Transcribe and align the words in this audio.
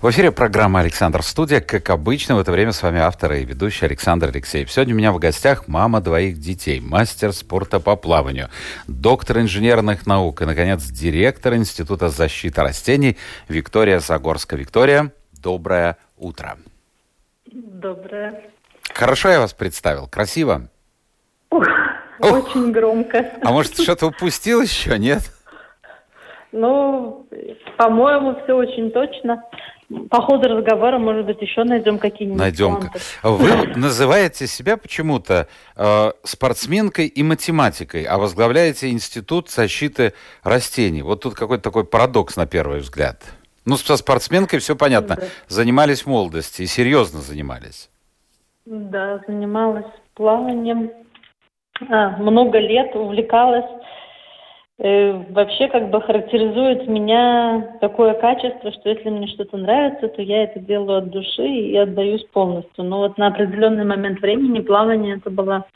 В 0.00 0.08
эфире 0.10 0.30
программа 0.30 0.78
«Александр 0.78 1.24
Студия». 1.24 1.60
Как 1.60 1.90
обычно, 1.90 2.36
в 2.36 2.38
это 2.38 2.52
время 2.52 2.70
с 2.70 2.84
вами 2.84 3.00
автор 3.00 3.32
и 3.32 3.44
ведущий 3.44 3.84
Александр 3.84 4.28
Алексеев. 4.28 4.70
Сегодня 4.70 4.94
у 4.94 4.96
меня 4.96 5.10
в 5.10 5.18
гостях 5.18 5.66
мама 5.66 6.00
двоих 6.00 6.38
детей, 6.38 6.78
мастер 6.78 7.32
спорта 7.32 7.80
по 7.80 7.96
плаванию, 7.96 8.48
доктор 8.86 9.38
инженерных 9.40 10.06
наук 10.06 10.40
и, 10.40 10.44
наконец, 10.44 10.84
директор 10.84 11.54
Института 11.54 12.10
защиты 12.10 12.62
растений 12.62 13.16
Виктория 13.48 13.98
Загорска. 13.98 14.54
Виктория, 14.54 15.10
доброе 15.32 15.96
утро. 16.16 16.58
Доброе. 17.50 18.44
Хорошо 18.94 19.30
я 19.30 19.40
вас 19.40 19.52
представил? 19.52 20.06
Красиво? 20.06 20.68
Ух, 21.50 21.66
очень 22.20 22.70
громко. 22.70 23.32
А 23.42 23.50
может, 23.50 23.76
что-то 23.76 24.06
упустил 24.06 24.62
еще, 24.62 24.96
нет? 24.96 25.22
Ну, 26.52 27.26
по-моему, 27.76 28.40
все 28.44 28.52
очень 28.54 28.92
точно. 28.92 29.42
По 30.10 30.20
ходу 30.20 30.48
разговора, 30.48 30.98
может 30.98 31.24
быть, 31.24 31.40
еще 31.40 31.64
найдем 31.64 31.98
какие-нибудь 31.98 32.38
Найдем. 32.38 32.78
Вы 33.22 33.68
называете 33.74 34.46
себя 34.46 34.76
почему-то 34.76 35.48
э, 35.76 36.12
спортсменкой 36.24 37.06
и 37.06 37.22
математикой, 37.22 38.04
а 38.04 38.18
возглавляете 38.18 38.90
Институт 38.90 39.48
защиты 39.48 40.12
растений. 40.42 41.00
Вот 41.00 41.22
тут 41.22 41.34
какой-то 41.34 41.62
такой 41.62 41.84
парадокс 41.84 42.36
на 42.36 42.46
первый 42.46 42.80
взгляд. 42.80 43.22
Ну, 43.64 43.76
со 43.76 43.96
спортсменкой 43.96 44.58
все 44.58 44.76
понятно. 44.76 45.16
Да. 45.16 45.26
Занимались 45.48 46.02
в 46.02 46.06
молодости 46.06 46.62
и 46.62 46.66
серьезно 46.66 47.20
занимались. 47.20 47.88
Да, 48.66 49.20
занималась 49.26 49.86
плаванием. 50.12 50.90
А, 51.88 52.10
много 52.18 52.58
лет 52.58 52.94
увлекалась 52.94 53.64
вообще 54.78 55.68
как 55.68 55.90
бы 55.90 56.00
характеризует 56.00 56.86
меня 56.86 57.76
такое 57.80 58.14
качество, 58.14 58.70
что 58.70 58.88
если 58.88 59.10
мне 59.10 59.26
что-то 59.26 59.56
нравится, 59.56 60.06
то 60.08 60.22
я 60.22 60.44
это 60.44 60.60
делаю 60.60 60.98
от 60.98 61.10
души 61.10 61.46
и 61.46 61.76
отдаюсь 61.76 62.24
полностью. 62.32 62.84
Но 62.84 62.98
вот 62.98 63.18
на 63.18 63.26
определенный 63.26 63.84
момент 63.84 64.20
времени 64.20 64.60
плавание 64.60 65.16
это 65.16 65.30
было 65.30 65.66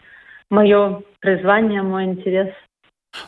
мое 0.50 1.03
призвание, 1.19 1.83
мой 1.83 2.05
интерес. 2.05 2.50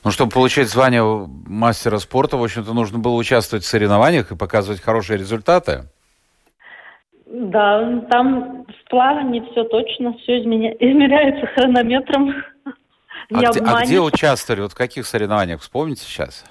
Ну, 0.04 0.10
чтобы 0.12 0.30
получить 0.30 0.68
звание 0.68 1.02
мастера 1.02 1.98
спорта, 1.98 2.36
в 2.36 2.44
общем-то, 2.44 2.72
нужно 2.72 3.00
было 3.00 3.16
участвовать 3.16 3.64
в 3.64 3.68
соревнованиях 3.68 4.30
и 4.30 4.36
показывать 4.36 4.80
хорошие 4.80 5.18
результаты. 5.18 5.90
Да, 7.26 8.00
там 8.10 8.64
в 8.64 8.90
плавании 8.90 9.42
все 9.50 9.64
точно, 9.64 10.14
все 10.18 10.38
измеряется 10.40 11.46
хронометром. 11.48 12.32
А 13.32 13.50
где, 13.50 13.60
а 13.60 13.82
где 13.82 14.00
участвовали? 14.00 14.62
Вот 14.62 14.72
в 14.72 14.76
каких 14.76 15.06
соревнованиях? 15.06 15.60
Вспомните 15.60 16.04
сейчас. 16.04 16.44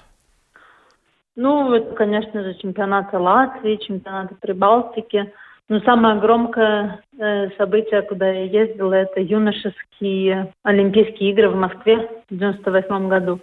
Ну, 1.36 1.68
вот, 1.68 1.96
конечно 1.96 2.42
же, 2.42 2.54
чемпионаты 2.54 3.18
Латвии, 3.18 3.76
чемпионаты 3.76 4.36
Прибалтики. 4.36 5.32
Но 5.68 5.80
самое 5.80 6.20
громкое 6.20 7.00
э, 7.18 7.48
событие, 7.56 8.02
куда 8.02 8.28
я 8.28 8.44
ездила, 8.44 8.92
это 8.92 9.20
юношеские 9.20 10.52
Олимпийские 10.62 11.30
игры 11.30 11.48
в 11.48 11.56
Москве 11.56 12.08
в 12.28 12.34
98 12.34 13.08
году. 13.08 13.40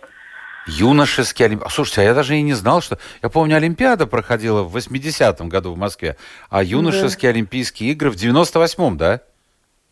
Юношеские 0.68 1.48
Олимпиады. 1.48 1.74
Слушайте, 1.74 2.02
а 2.02 2.04
я 2.04 2.14
даже 2.14 2.38
и 2.38 2.42
не 2.44 2.54
знал, 2.54 2.82
что... 2.82 3.00
Я 3.24 3.30
помню, 3.30 3.58
Олимпиада 3.58 4.06
проходила 4.06 4.62
в 4.62 4.78
80-м 4.78 5.50
году 5.50 5.74
в 5.74 5.78
Москве, 5.78 6.16
а 6.50 6.64
юношеские 6.64 7.32
да. 7.32 7.36
Олимпийские 7.36 7.92
игры 7.92 8.12
в 8.12 8.16
98-м, 8.16 8.98
да? 8.98 9.22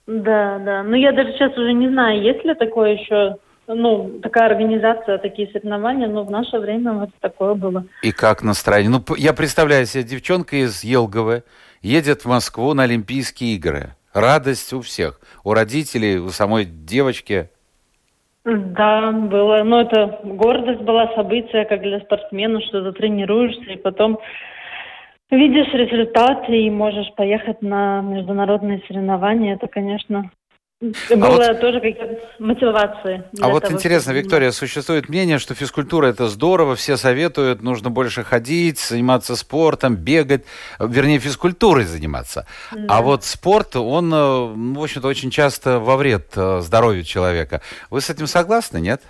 Да, 0.09 0.57
да. 0.57 0.81
Ну, 0.81 0.95
я 0.95 1.11
даже 1.11 1.33
сейчас 1.33 1.55
уже 1.55 1.71
не 1.71 1.87
знаю, 1.87 2.19
есть 2.19 2.43
ли 2.43 2.55
такое 2.55 2.93
еще, 2.93 3.37
ну, 3.67 4.19
такая 4.23 4.47
организация, 4.47 5.19
такие 5.19 5.47
соревнования, 5.51 6.07
но 6.07 6.23
в 6.23 6.31
наше 6.31 6.57
время 6.57 6.93
вот 6.93 7.09
такое 7.19 7.53
было. 7.53 7.85
И 8.01 8.11
как 8.11 8.41
настроение? 8.41 8.89
Ну, 8.89 9.15
я 9.17 9.33
представляю 9.33 9.85
себе, 9.85 10.03
девчонка 10.03 10.55
из 10.55 10.83
Елговы 10.83 11.43
едет 11.83 12.21
в 12.21 12.25
Москву 12.27 12.73
на 12.73 12.83
Олимпийские 12.83 13.53
игры. 13.53 13.89
Радость 14.11 14.73
у 14.73 14.81
всех. 14.81 15.21
У 15.43 15.53
родителей, 15.53 16.17
у 16.17 16.29
самой 16.29 16.65
девочки. 16.65 17.51
Да, 18.45 19.11
было. 19.11 19.61
Ну, 19.63 19.79
это 19.79 20.21
гордость 20.23 20.81
была, 20.81 21.13
событие, 21.13 21.65
как 21.65 21.81
для 21.81 21.99
спортсмена, 21.99 22.61
что 22.61 22.83
ты 22.83 22.97
тренируешься, 22.97 23.73
и 23.73 23.77
потом 23.77 24.17
видишь 25.31 25.73
результаты 25.73 26.57
и 26.57 26.69
можешь 26.69 27.13
поехать 27.15 27.61
на 27.61 28.01
международные 28.01 28.81
соревнования, 28.87 29.55
это, 29.55 29.67
конечно, 29.67 30.31
а 30.81 31.15
было 31.17 31.47
вот, 31.47 31.59
тоже 31.59 31.81
какие-то 31.81 32.19
мотивации. 32.39 33.23
А 33.41 33.49
вот 33.49 33.63
того, 33.63 33.75
интересно, 33.75 34.13
чтобы... 34.13 34.19
Виктория, 34.19 34.51
существует 34.51 35.09
мнение, 35.09 35.37
что 35.37 35.53
физкультура 35.53 36.07
это 36.07 36.27
здорово, 36.27 36.75
все 36.75 36.95
советуют, 36.95 37.61
нужно 37.61 37.89
больше 37.89 38.23
ходить, 38.23 38.79
заниматься 38.79 39.35
спортом, 39.35 39.97
бегать, 39.97 40.45
вернее, 40.79 41.19
физкультурой 41.19 41.83
заниматься. 41.83 42.47
Да. 42.71 42.97
А 42.97 43.01
вот 43.01 43.25
спорт, 43.25 43.75
он, 43.75 44.13
э, 44.13 44.75
в 44.77 44.81
общем-то, 44.81 45.05
очень 45.09 45.31
часто 45.31 45.79
во 45.79 45.97
вред 45.97 46.31
э, 46.37 46.61
здоровью 46.61 47.03
человека. 47.03 47.61
Вы 47.89 47.99
с 47.99 48.09
этим 48.09 48.27
согласны, 48.27 48.79
нет? 48.79 49.01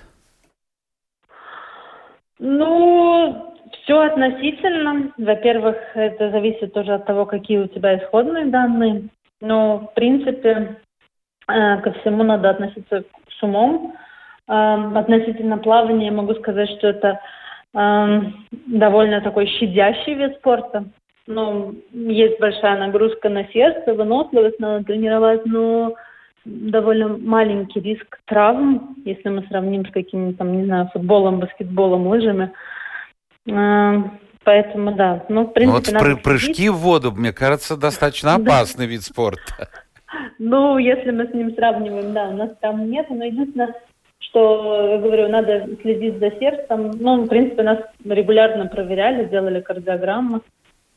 Ну, 2.40 3.49
все 3.90 4.02
относительно. 4.02 5.12
Во-первых, 5.18 5.76
это 5.96 6.30
зависит 6.30 6.74
тоже 6.74 6.94
от 6.94 7.06
того, 7.08 7.26
какие 7.26 7.58
у 7.58 7.68
тебя 7.68 7.98
исходные 7.98 8.46
данные. 8.46 9.10
Но, 9.42 9.80
в 9.80 9.94
принципе, 9.96 10.78
э, 11.48 11.78
ко 11.78 11.92
всему 11.94 12.24
надо 12.24 12.52
относиться 12.52 13.04
с 13.30 13.44
умом. 13.44 13.96
Э, 14.48 14.92
относительно 14.96 15.58
плавания 15.58 16.12
могу 16.12 16.36
сказать, 16.36 16.70
что 16.70 16.88
это 16.88 17.20
э, 17.74 18.22
довольно 18.68 19.22
такой 19.22 19.48
щадящий 19.48 20.14
вид 20.14 20.36
спорта. 20.36 20.86
Ну, 21.26 21.74
есть 21.92 22.40
большая 22.40 22.78
нагрузка 22.78 23.30
на 23.30 23.46
сердце, 23.46 23.96
выносливость 23.96 24.60
надо 24.60 24.84
тренировать, 24.86 25.48
но 25.48 25.96
довольно 26.46 27.18
маленький 27.18 27.80
риск 27.80 28.20
травм, 28.26 28.96
если 29.04 29.30
мы 29.30 29.44
сравним 29.48 29.86
с 29.86 29.92
каким-то, 29.92 30.38
там, 30.38 30.58
не 30.58 30.66
знаю, 30.66 30.90
футболом, 30.94 31.40
баскетболом, 31.40 32.08
лыжами. 32.08 32.52
Поэтому 34.44 34.94
да. 34.94 35.26
Ну, 35.30 35.44
в 35.44 35.54
принципе, 35.54 35.92
вот 35.92 36.02
пр- 36.02 36.22
прыжки 36.22 36.70
в 36.70 36.78
воду, 36.78 37.12
мне 37.12 37.34
кажется, 37.34 37.78
достаточно 37.78 38.36
опасный 38.36 38.88
вид 38.88 39.04
спорта. 39.04 39.70
Ну, 40.40 40.78
если 40.78 41.12
мы 41.12 41.28
с 41.28 41.34
ним 41.34 41.54
сравниваем, 41.54 42.14
да, 42.14 42.30
у 42.30 42.34
нас 42.34 42.52
там 42.62 42.90
нет, 42.90 43.08
но 43.10 43.26
единственное, 43.26 43.76
что, 44.20 44.92
я 44.94 44.98
говорю, 44.98 45.28
надо 45.28 45.68
следить 45.82 46.20
за 46.20 46.32
сердцем. 46.40 46.92
Ну, 47.00 47.24
в 47.24 47.28
принципе, 47.28 47.62
нас 47.64 47.80
регулярно 48.04 48.66
проверяли, 48.66 49.26
делали 49.26 49.62
кардиограмму 49.62 50.42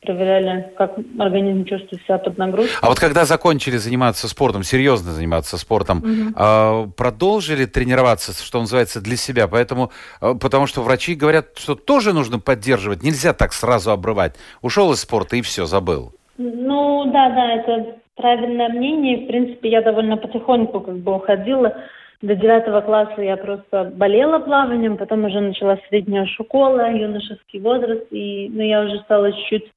проверяли, 0.03 0.73
как 0.77 0.99
организм 1.19 1.65
чувствует 1.65 2.03
себя 2.03 2.19
под 2.19 2.37
нагрузкой. 2.37 2.77
А 2.83 2.89
вот 2.89 2.99
когда 2.99 3.25
закончили 3.25 3.77
заниматься 3.77 4.29
спортом, 4.29 4.65
серьезно 4.65 5.13
заниматься 5.13 5.57
спортом, 5.57 5.99
угу. 5.99 6.35
э, 6.37 6.87
продолжили 6.97 7.67
тренироваться, 7.67 8.33
что 8.33 8.61
называется, 8.61 9.01
для 9.01 9.17
себя? 9.17 9.47
Поэтому, 9.47 9.93
э, 10.21 10.35
потому 10.41 10.67
что 10.67 10.83
врачи 10.83 11.15
говорят, 11.15 11.57
что 11.57 11.77
тоже 11.77 12.13
нужно 12.13 12.41
поддерживать, 12.41 13.03
нельзя 13.03 13.33
так 13.33 13.53
сразу 13.53 13.93
обрывать. 13.93 14.35
Ушел 14.61 14.93
из 14.93 15.01
спорта 15.01 15.37
и 15.37 15.43
все, 15.43 15.67
забыл. 15.67 16.13
Ну, 16.37 17.05
да, 17.13 17.31
да, 17.31 17.55
это 17.55 17.97
правильное 18.17 18.71
мнение. 18.71 19.25
В 19.25 19.29
принципе, 19.29 19.71
я 19.71 19.83
довольно 19.83 20.17
потихоньку 20.17 20.81
как 20.81 20.99
бы 20.99 21.15
уходила. 21.15 21.77
До 22.23 22.35
девятого 22.35 22.81
класса 22.81 23.21
я 23.21 23.37
просто 23.37 23.93
болела 23.95 24.39
плаванием, 24.39 24.97
потом 24.97 25.25
уже 25.25 25.41
начала 25.41 25.79
средняя 25.89 26.27
школа, 26.27 26.91
юношеский 26.91 27.61
возраст, 27.61 28.07
и 28.13 28.49
ну, 28.49 28.63
я 28.63 28.83
уже 28.83 29.01
стала 29.01 29.33
чуть-чуть 29.33 29.73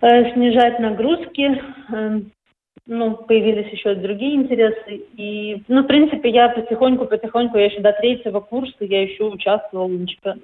снижать 0.00 0.78
нагрузки, 0.78 1.60
э, 1.92 2.20
ну, 2.86 3.16
появились 3.16 3.70
еще 3.70 3.94
другие 3.94 4.34
интересы. 4.34 5.02
И, 5.16 5.62
ну, 5.68 5.82
в 5.82 5.86
принципе, 5.86 6.30
я 6.30 6.48
потихоньку-потихоньку, 6.48 7.58
я 7.58 7.66
еще 7.66 7.80
до 7.80 7.92
третьего 7.92 8.40
курса, 8.40 8.76
я 8.80 9.02
еще 9.02 9.24
участвовала 9.24 9.90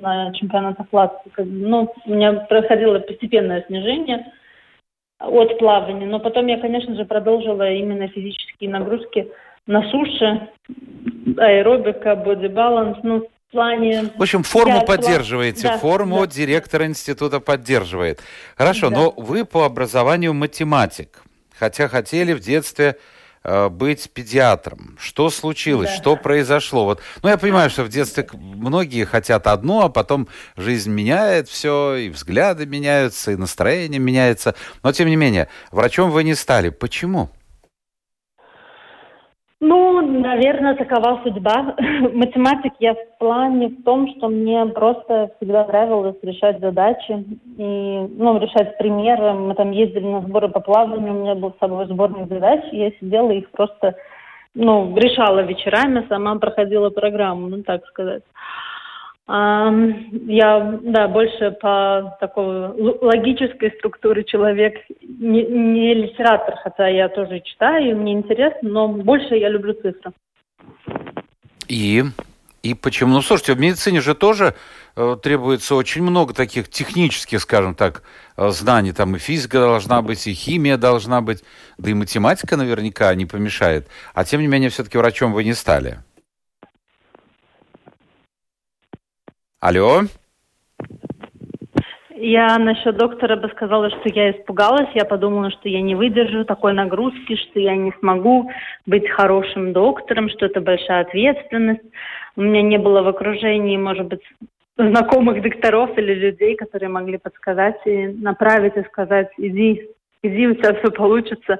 на 0.00 0.32
чемпионатах 0.34 0.86
Латвии. 0.92 1.32
Ну, 1.38 1.92
у 2.04 2.10
меня 2.10 2.32
происходило 2.32 2.98
постепенное 2.98 3.64
снижение 3.66 4.30
от 5.18 5.58
плавания. 5.58 6.06
Но 6.06 6.20
потом 6.20 6.46
я, 6.46 6.58
конечно 6.58 6.94
же, 6.96 7.04
продолжила 7.06 7.70
именно 7.70 8.08
физические 8.08 8.70
нагрузки 8.70 9.30
на 9.66 9.82
суше, 9.90 10.48
аэробика, 11.38 12.14
бодибаланс, 12.16 12.98
ну, 13.02 13.26
плане... 13.54 14.12
В 14.16 14.22
общем, 14.22 14.42
форму 14.42 14.76
я 14.76 14.80
поддерживаете, 14.82 15.62
да, 15.62 15.78
форму 15.78 16.20
да. 16.20 16.26
директор 16.26 16.82
института 16.84 17.40
поддерживает. 17.40 18.20
Хорошо, 18.56 18.90
да. 18.90 18.96
но 18.96 19.10
вы 19.16 19.44
по 19.44 19.64
образованию 19.64 20.34
математик, 20.34 21.22
хотя 21.58 21.88
хотели 21.88 22.34
в 22.34 22.40
детстве 22.40 22.98
э, 23.42 23.68
быть 23.68 24.10
педиатром? 24.12 24.96
Что 25.00 25.30
случилось? 25.30 25.90
Да. 25.90 25.96
Что 25.96 26.16
произошло? 26.16 26.84
Вот, 26.84 27.00
ну, 27.22 27.30
я 27.30 27.38
понимаю, 27.38 27.70
что 27.70 27.84
в 27.84 27.88
детстве 27.88 28.26
многие 28.32 29.04
хотят 29.04 29.46
одно, 29.46 29.84
а 29.84 29.88
потом 29.88 30.28
жизнь 30.56 30.90
меняет 30.90 31.48
все, 31.48 31.94
и 31.94 32.08
взгляды 32.10 32.66
меняются, 32.66 33.32
и 33.32 33.36
настроение 33.36 34.00
меняется. 34.00 34.54
Но, 34.82 34.92
тем 34.92 35.08
не 35.08 35.16
менее, 35.16 35.48
врачом 35.70 36.10
вы 36.10 36.24
не 36.24 36.34
стали. 36.34 36.68
Почему? 36.68 37.30
Ну, 39.66 40.02
наверное, 40.02 40.74
такова 40.74 41.22
судьба. 41.22 41.74
Математик 42.12 42.74
я 42.80 42.92
в 42.92 43.18
плане 43.18 43.68
в 43.68 43.82
том, 43.82 44.06
что 44.14 44.28
мне 44.28 44.66
просто 44.66 45.30
всегда 45.36 45.64
нравилось 45.64 46.16
решать 46.22 46.60
задачи 46.60 47.24
и, 47.56 48.08
ну, 48.18 48.38
решать 48.38 48.76
примеры. 48.76 49.32
Мы 49.32 49.54
там 49.54 49.70
ездили 49.70 50.04
на 50.04 50.20
сборы 50.20 50.50
по 50.50 50.60
плаванию, 50.60 51.14
у 51.14 51.22
меня 51.22 51.34
был 51.34 51.52
с 51.52 51.58
собой 51.60 51.86
сборник 51.86 52.28
задач, 52.28 52.60
и 52.72 52.76
я 52.76 52.90
сидела 53.00 53.30
их 53.30 53.50
просто, 53.52 53.94
ну, 54.54 54.94
решала 54.98 55.40
вечерами, 55.40 56.04
сама 56.10 56.34
проходила 56.36 56.90
программу, 56.90 57.48
ну, 57.48 57.62
так 57.62 57.86
сказать. 57.86 58.22
Я, 59.26 60.78
да, 60.82 61.08
больше 61.08 61.50
по 61.52 62.14
такой 62.20 62.68
логической 63.00 63.72
структуре 63.78 64.22
человек, 64.24 64.74
не, 65.00 65.42
не 65.44 65.94
литератор, 65.94 66.56
хотя 66.62 66.88
я 66.88 67.08
тоже 67.08 67.40
читаю, 67.40 67.90
и 67.90 67.94
мне 67.94 68.12
интересно, 68.12 68.68
но 68.68 68.88
больше 68.88 69.36
я 69.36 69.48
люблю 69.48 69.72
цифры. 69.72 70.12
И? 71.68 72.04
И 72.62 72.74
почему? 72.74 73.14
Ну, 73.14 73.22
слушайте, 73.22 73.54
в 73.54 73.60
медицине 73.60 74.02
же 74.02 74.14
тоже 74.14 74.54
э, 74.96 75.16
требуется 75.22 75.74
очень 75.74 76.02
много 76.02 76.34
таких 76.34 76.68
технических, 76.68 77.40
скажем 77.40 77.74
так, 77.74 78.02
э, 78.36 78.50
знаний. 78.50 78.92
Там 78.92 79.16
и 79.16 79.18
физика 79.18 79.58
должна 79.58 80.02
быть, 80.02 80.26
и 80.26 80.34
химия 80.34 80.76
должна 80.76 81.22
быть, 81.22 81.44
да 81.76 81.90
и 81.90 81.94
математика 81.94 82.56
наверняка 82.56 83.14
не 83.14 83.26
помешает. 83.26 83.86
А 84.14 84.24
тем 84.24 84.42
не 84.42 84.46
менее, 84.46 84.70
все-таки 84.70 84.98
врачом 84.98 85.32
вы 85.32 85.44
не 85.44 85.54
стали. 85.54 85.98
Алло? 89.64 90.02
Я 92.10 92.58
насчет 92.58 92.98
доктора 92.98 93.36
бы 93.36 93.48
сказала, 93.48 93.88
что 93.88 94.10
я 94.10 94.32
испугалась. 94.32 94.90
Я 94.92 95.06
подумала, 95.06 95.50
что 95.52 95.70
я 95.70 95.80
не 95.80 95.94
выдержу 95.94 96.44
такой 96.44 96.74
нагрузки, 96.74 97.36
что 97.36 97.60
я 97.60 97.74
не 97.74 97.90
смогу 97.98 98.50
быть 98.84 99.08
хорошим 99.08 99.72
доктором, 99.72 100.28
что 100.28 100.44
это 100.44 100.60
большая 100.60 101.00
ответственность. 101.00 101.80
У 102.36 102.42
меня 102.42 102.60
не 102.60 102.76
было 102.76 103.00
в 103.00 103.08
окружении, 103.08 103.78
может 103.78 104.06
быть, 104.06 104.20
знакомых 104.76 105.40
докторов 105.40 105.96
или 105.96 106.12
людей, 106.12 106.56
которые 106.56 106.90
могли 106.90 107.16
подсказать 107.16 107.80
и 107.86 108.08
направить 108.08 108.76
и 108.76 108.84
сказать, 108.84 109.30
иди, 109.38 109.88
иди, 110.22 110.46
у 110.46 110.54
тебя 110.56 110.74
все 110.74 110.90
получится. 110.90 111.58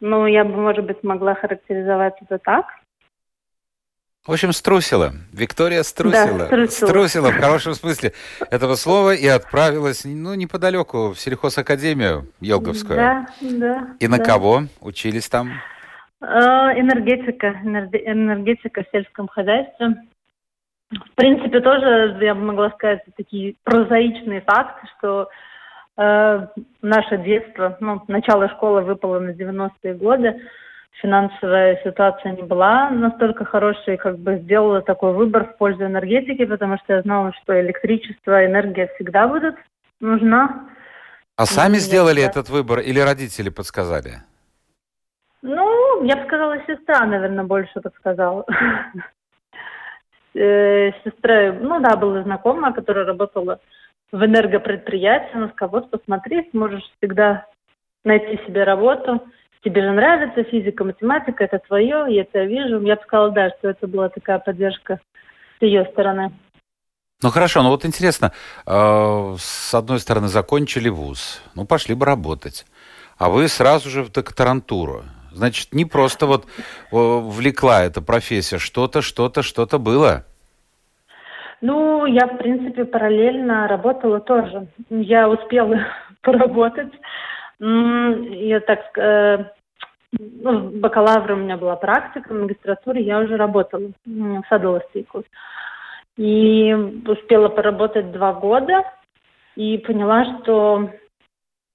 Ну, 0.00 0.26
я 0.26 0.44
бы, 0.44 0.54
может 0.54 0.84
быть, 0.84 1.02
могла 1.02 1.34
характеризовать 1.34 2.14
это 2.22 2.38
так. 2.38 2.66
В 4.26 4.32
общем, 4.32 4.52
струсила. 4.52 5.12
Виктория 5.34 5.82
струсила. 5.82 6.38
Да, 6.38 6.46
струсила. 6.46 6.88
Струсила 6.88 7.30
в 7.30 7.36
хорошем 7.36 7.74
смысле 7.74 8.12
этого 8.50 8.74
слова 8.74 9.14
и 9.14 9.26
отправилась, 9.26 10.06
ну, 10.06 10.32
неподалеку, 10.32 11.10
в 11.10 11.20
сельхозакадемию 11.20 12.32
Елговскую. 12.40 12.96
Да, 12.96 13.26
да. 13.42 13.88
И 14.00 14.08
на 14.08 14.16
да. 14.16 14.24
кого 14.24 14.62
учились 14.80 15.28
там? 15.28 15.50
Э, 16.22 16.26
энергетика. 16.26 17.48
Энергетика 17.48 18.84
в 18.84 18.86
сельском 18.92 19.28
хозяйстве. 19.28 19.94
В 20.90 21.14
принципе, 21.16 21.60
тоже, 21.60 22.16
я 22.22 22.34
бы 22.34 22.40
могла 22.40 22.70
сказать, 22.70 23.00
такие 23.18 23.56
прозаичные 23.64 24.40
факты, 24.40 24.86
что 24.96 25.28
э, 25.98 26.46
наше 26.80 27.18
детство, 27.18 27.76
ну, 27.80 28.02
начало 28.08 28.48
школы 28.48 28.80
выпало 28.80 29.18
на 29.18 29.32
90-е 29.32 29.94
годы, 29.94 30.40
финансовая 31.00 31.80
ситуация 31.84 32.32
не 32.32 32.42
была 32.42 32.90
настолько 32.90 33.44
хорошей, 33.44 33.96
как 33.96 34.18
бы 34.18 34.38
сделала 34.38 34.80
такой 34.82 35.12
выбор 35.12 35.44
в 35.44 35.56
пользу 35.56 35.84
энергетики, 35.84 36.44
потому 36.44 36.78
что 36.78 36.94
я 36.94 37.02
знала, 37.02 37.32
что 37.42 37.60
электричество, 37.60 38.44
энергия 38.44 38.90
всегда 38.94 39.28
будут 39.28 39.56
нужна. 40.00 40.68
А 41.36 41.46
сами 41.46 41.76
сделали 41.76 42.20
я... 42.20 42.26
этот 42.26 42.48
выбор 42.48 42.80
или 42.80 43.00
родители 43.00 43.50
подсказали? 43.50 44.22
Ну, 45.42 46.04
я 46.04 46.16
бы 46.16 46.24
сказала, 46.24 46.56
сестра, 46.66 47.04
наверное, 47.06 47.44
больше 47.44 47.80
подсказала. 47.80 48.46
Э, 50.36 50.90
сестра, 51.04 51.52
ну 51.52 51.78
да, 51.80 51.94
была 51.96 52.24
знакомая, 52.24 52.72
которая 52.72 53.04
работала 53.04 53.60
в 54.10 54.24
энергопредприятии. 54.24 55.32
Она 55.32 55.48
сказала, 55.50 55.80
вот 55.80 55.90
посмотри, 55.92 56.48
сможешь 56.50 56.82
всегда 56.98 57.46
найти 58.02 58.44
себе 58.44 58.64
работу 58.64 59.22
тебе 59.64 59.82
же 59.82 59.92
нравится 59.92 60.44
физика, 60.44 60.84
математика, 60.84 61.44
это 61.44 61.58
твое, 61.58 62.06
я 62.08 62.24
тебя 62.24 62.44
вижу. 62.44 62.80
Я 62.82 62.96
бы 62.96 63.02
сказала, 63.02 63.30
да, 63.30 63.50
что 63.58 63.70
это 63.70 63.86
была 63.86 64.08
такая 64.08 64.38
поддержка 64.38 65.00
с 65.58 65.62
ее 65.62 65.86
стороны. 65.86 66.32
Ну 67.22 67.30
хорошо, 67.30 67.62
ну 67.62 67.70
вот 67.70 67.86
интересно, 67.86 68.32
э, 68.66 69.34
с 69.38 69.74
одной 69.74 69.98
стороны 69.98 70.28
закончили 70.28 70.90
вуз, 70.90 71.42
ну 71.54 71.64
пошли 71.64 71.94
бы 71.94 72.04
работать, 72.04 72.66
а 73.16 73.30
вы 73.30 73.48
сразу 73.48 73.88
же 73.88 74.02
в 74.02 74.12
докторантуру. 74.12 75.04
Значит, 75.32 75.72
не 75.72 75.84
просто 75.84 76.26
вот 76.26 76.46
влекла 76.92 77.82
эта 77.82 78.00
профессия, 78.00 78.58
что-то, 78.58 79.02
что-то, 79.02 79.42
что-то 79.42 79.78
было. 79.78 80.24
Ну, 81.60 82.06
я, 82.06 82.26
в 82.26 82.36
принципе, 82.36 82.84
параллельно 82.84 83.66
работала 83.66 84.20
тоже. 84.20 84.68
Я 84.90 85.28
успела 85.28 85.76
поработать. 86.22 86.92
Я 87.60 88.60
так 88.60 88.98
э, 88.98 89.44
ну, 90.18 90.70
бакалавра 90.70 91.34
у 91.34 91.38
меня 91.38 91.56
была 91.56 91.76
практика, 91.76 92.32
в 92.32 92.40
магистратуре 92.40 93.02
я 93.02 93.20
уже 93.20 93.36
работала 93.36 93.90
в 94.04 94.42
садоводстве. 94.48 95.04
И 96.16 96.72
успела 97.06 97.48
поработать 97.48 98.12
два 98.12 98.32
года 98.34 98.84
и 99.56 99.78
поняла, 99.78 100.24
что 100.42 100.90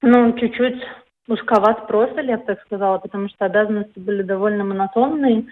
ну, 0.01 0.33
чуть-чуть 0.33 0.81
узковат 1.27 1.87
профиль, 1.87 2.29
я 2.29 2.37
бы 2.37 2.45
так 2.45 2.61
сказала, 2.61 2.97
потому 2.97 3.29
что 3.29 3.45
обязанности 3.45 3.99
были 3.99 4.23
довольно 4.23 4.63
монотонные. 4.63 5.45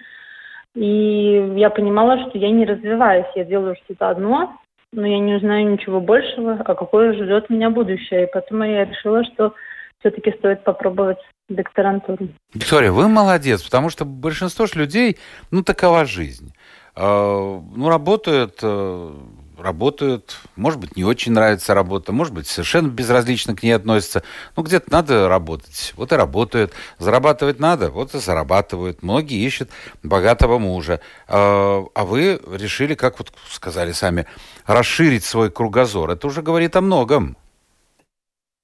И 0.74 1.54
я 1.56 1.70
понимала, 1.70 2.18
что 2.28 2.38
я 2.38 2.50
не 2.50 2.64
развиваюсь, 2.64 3.26
я 3.34 3.44
делаю 3.44 3.76
что-то 3.84 4.10
одно, 4.10 4.56
но 4.92 5.06
я 5.06 5.18
не 5.18 5.34
узнаю 5.34 5.70
ничего 5.70 6.00
большего, 6.00 6.58
а 6.64 6.74
какое 6.74 7.12
ждет 7.12 7.50
меня 7.50 7.70
будущее. 7.70 8.24
И 8.24 8.32
потом 8.32 8.62
я 8.62 8.84
решила, 8.84 9.24
что 9.24 9.54
все-таки 10.00 10.32
стоит 10.38 10.64
попробовать 10.64 11.18
докторантуру. 11.48 12.28
Виктория, 12.54 12.92
вы 12.92 13.08
молодец, 13.08 13.62
потому 13.62 13.90
что 13.90 14.04
большинство 14.04 14.66
ж 14.66 14.74
людей, 14.74 15.18
ну, 15.50 15.62
такова 15.62 16.04
жизнь. 16.04 16.52
А, 16.94 17.60
ну, 17.74 17.88
работают, 17.88 18.58
э, 18.62 19.14
работают, 19.58 20.38
может 20.56 20.78
быть, 20.78 20.96
не 20.96 21.04
очень 21.04 21.32
нравится 21.32 21.74
работа, 21.74 22.12
может 22.12 22.32
быть, 22.32 22.46
совершенно 22.46 22.88
безразлично 22.88 23.56
к 23.56 23.62
ней 23.62 23.72
относятся. 23.72 24.22
Ну, 24.56 24.62
где-то 24.62 24.92
надо 24.92 25.28
работать, 25.28 25.94
вот 25.96 26.12
и 26.12 26.16
работают. 26.16 26.72
Зарабатывать 26.98 27.58
надо, 27.58 27.90
вот 27.90 28.14
и 28.14 28.18
зарабатывают. 28.18 29.02
Многие 29.02 29.44
ищут 29.44 29.70
богатого 30.02 30.58
мужа. 30.58 31.00
А, 31.26 31.84
а 31.94 32.04
вы 32.04 32.40
решили, 32.52 32.94
как 32.94 33.18
вот 33.18 33.32
сказали 33.48 33.92
сами, 33.92 34.26
расширить 34.66 35.24
свой 35.24 35.50
кругозор. 35.50 36.10
Это 36.10 36.26
уже 36.26 36.42
говорит 36.42 36.76
о 36.76 36.80
многом. 36.80 37.36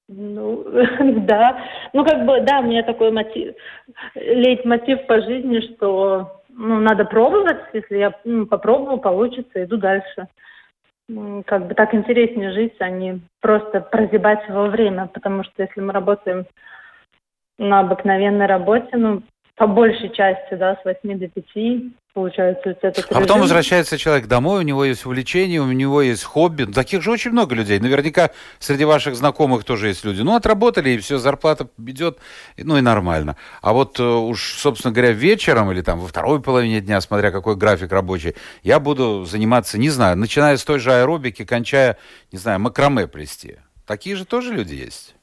Ну, 0.09 0.65
да. 1.27 1.59
Ну, 1.93 2.05
как 2.05 2.27
бы, 2.27 2.41
да, 2.43 2.61
у 2.61 2.65
меня 2.65 2.83
такой 2.83 3.11
мотив, 3.11 3.55
лейтмотив 4.15 5.07
по 5.07 5.21
жизни, 5.23 5.61
что 5.61 6.43
ну, 6.51 6.81
надо 6.81 7.05
пробовать. 7.05 7.59
Если 7.73 7.99
я 7.99 8.15
ну, 8.25 8.47
попробую, 8.47 8.99
получится, 8.99 9.65
иду 9.65 9.77
дальше. 9.77 10.29
Как 11.47 11.67
бы 11.67 11.75
так 11.75 11.95
интереснее 11.95 12.53
жить, 12.53 12.77
а 12.79 12.89
не 12.89 13.21
просто 13.41 13.81
прозябать 13.81 14.49
во 14.49 14.69
время. 14.69 15.07
Потому 15.13 15.45
что 15.45 15.63
если 15.63 15.81
мы 15.81 15.93
работаем 15.93 16.47
на 17.59 17.81
обыкновенной 17.81 18.47
работе, 18.47 18.97
ну, 18.97 19.23
по 19.57 19.69
большей 19.69 20.11
части, 20.11 20.55
да, 20.55 20.77
с 20.83 20.85
8 20.85 21.19
до 21.19 21.29
5, 21.29 21.83
получается, 22.13 22.71
этот 22.71 23.07
А 23.13 23.21
потом 23.21 23.41
возвращается 23.41 23.97
человек 23.97 24.27
домой, 24.27 24.61
у 24.61 24.63
него 24.63 24.85
есть 24.85 25.07
увлечение, 25.07 25.61
у 25.61 25.71
него 25.71 26.03
есть 26.03 26.25
хобби. 26.25 26.65
Таких 26.65 27.03
же 27.03 27.13
очень 27.13 27.31
много 27.31 27.55
людей. 27.55 27.79
Наверняка 27.79 28.31
среди 28.59 28.85
ваших 28.85 29.15
знакомых 29.15 29.63
тоже 29.63 29.89
есть 29.89 30.05
люди. 30.05 30.23
Ну, 30.23 30.35
отработали, 30.35 30.91
и 30.91 30.99
все, 30.99 31.19
зарплата 31.19 31.69
идет, 31.79 32.19
ну 32.57 32.77
и 32.79 32.81
нормально. 32.81 33.37
А 33.63 33.73
вот 33.73 34.01
э, 34.01 34.03
уж, 34.03 34.55
собственно 34.55 34.93
говоря, 34.93 35.13
вечером 35.13 35.71
или 35.71 35.83
там 35.83 36.01
во 36.01 36.09
второй 36.09 36.43
половине 36.43 36.81
дня, 36.81 37.01
смотря 37.01 37.31
какой 37.31 37.55
график 37.55 37.93
рабочий, 37.93 38.35
я 38.65 38.81
буду 38.81 39.25
заниматься, 39.25 39.79
не 39.79 39.89
знаю, 39.89 40.17
начиная 40.17 40.57
с 40.57 40.65
той 40.65 40.81
же 40.81 40.93
аэробики, 40.93 41.45
кончая, 41.45 41.97
не 42.33 42.39
знаю, 42.39 42.59
макраме 42.59 43.07
плести. 43.07 43.59
Такие 43.87 44.17
же 44.17 44.25
тоже 44.25 44.53
люди 44.53 44.75
есть? 44.75 45.15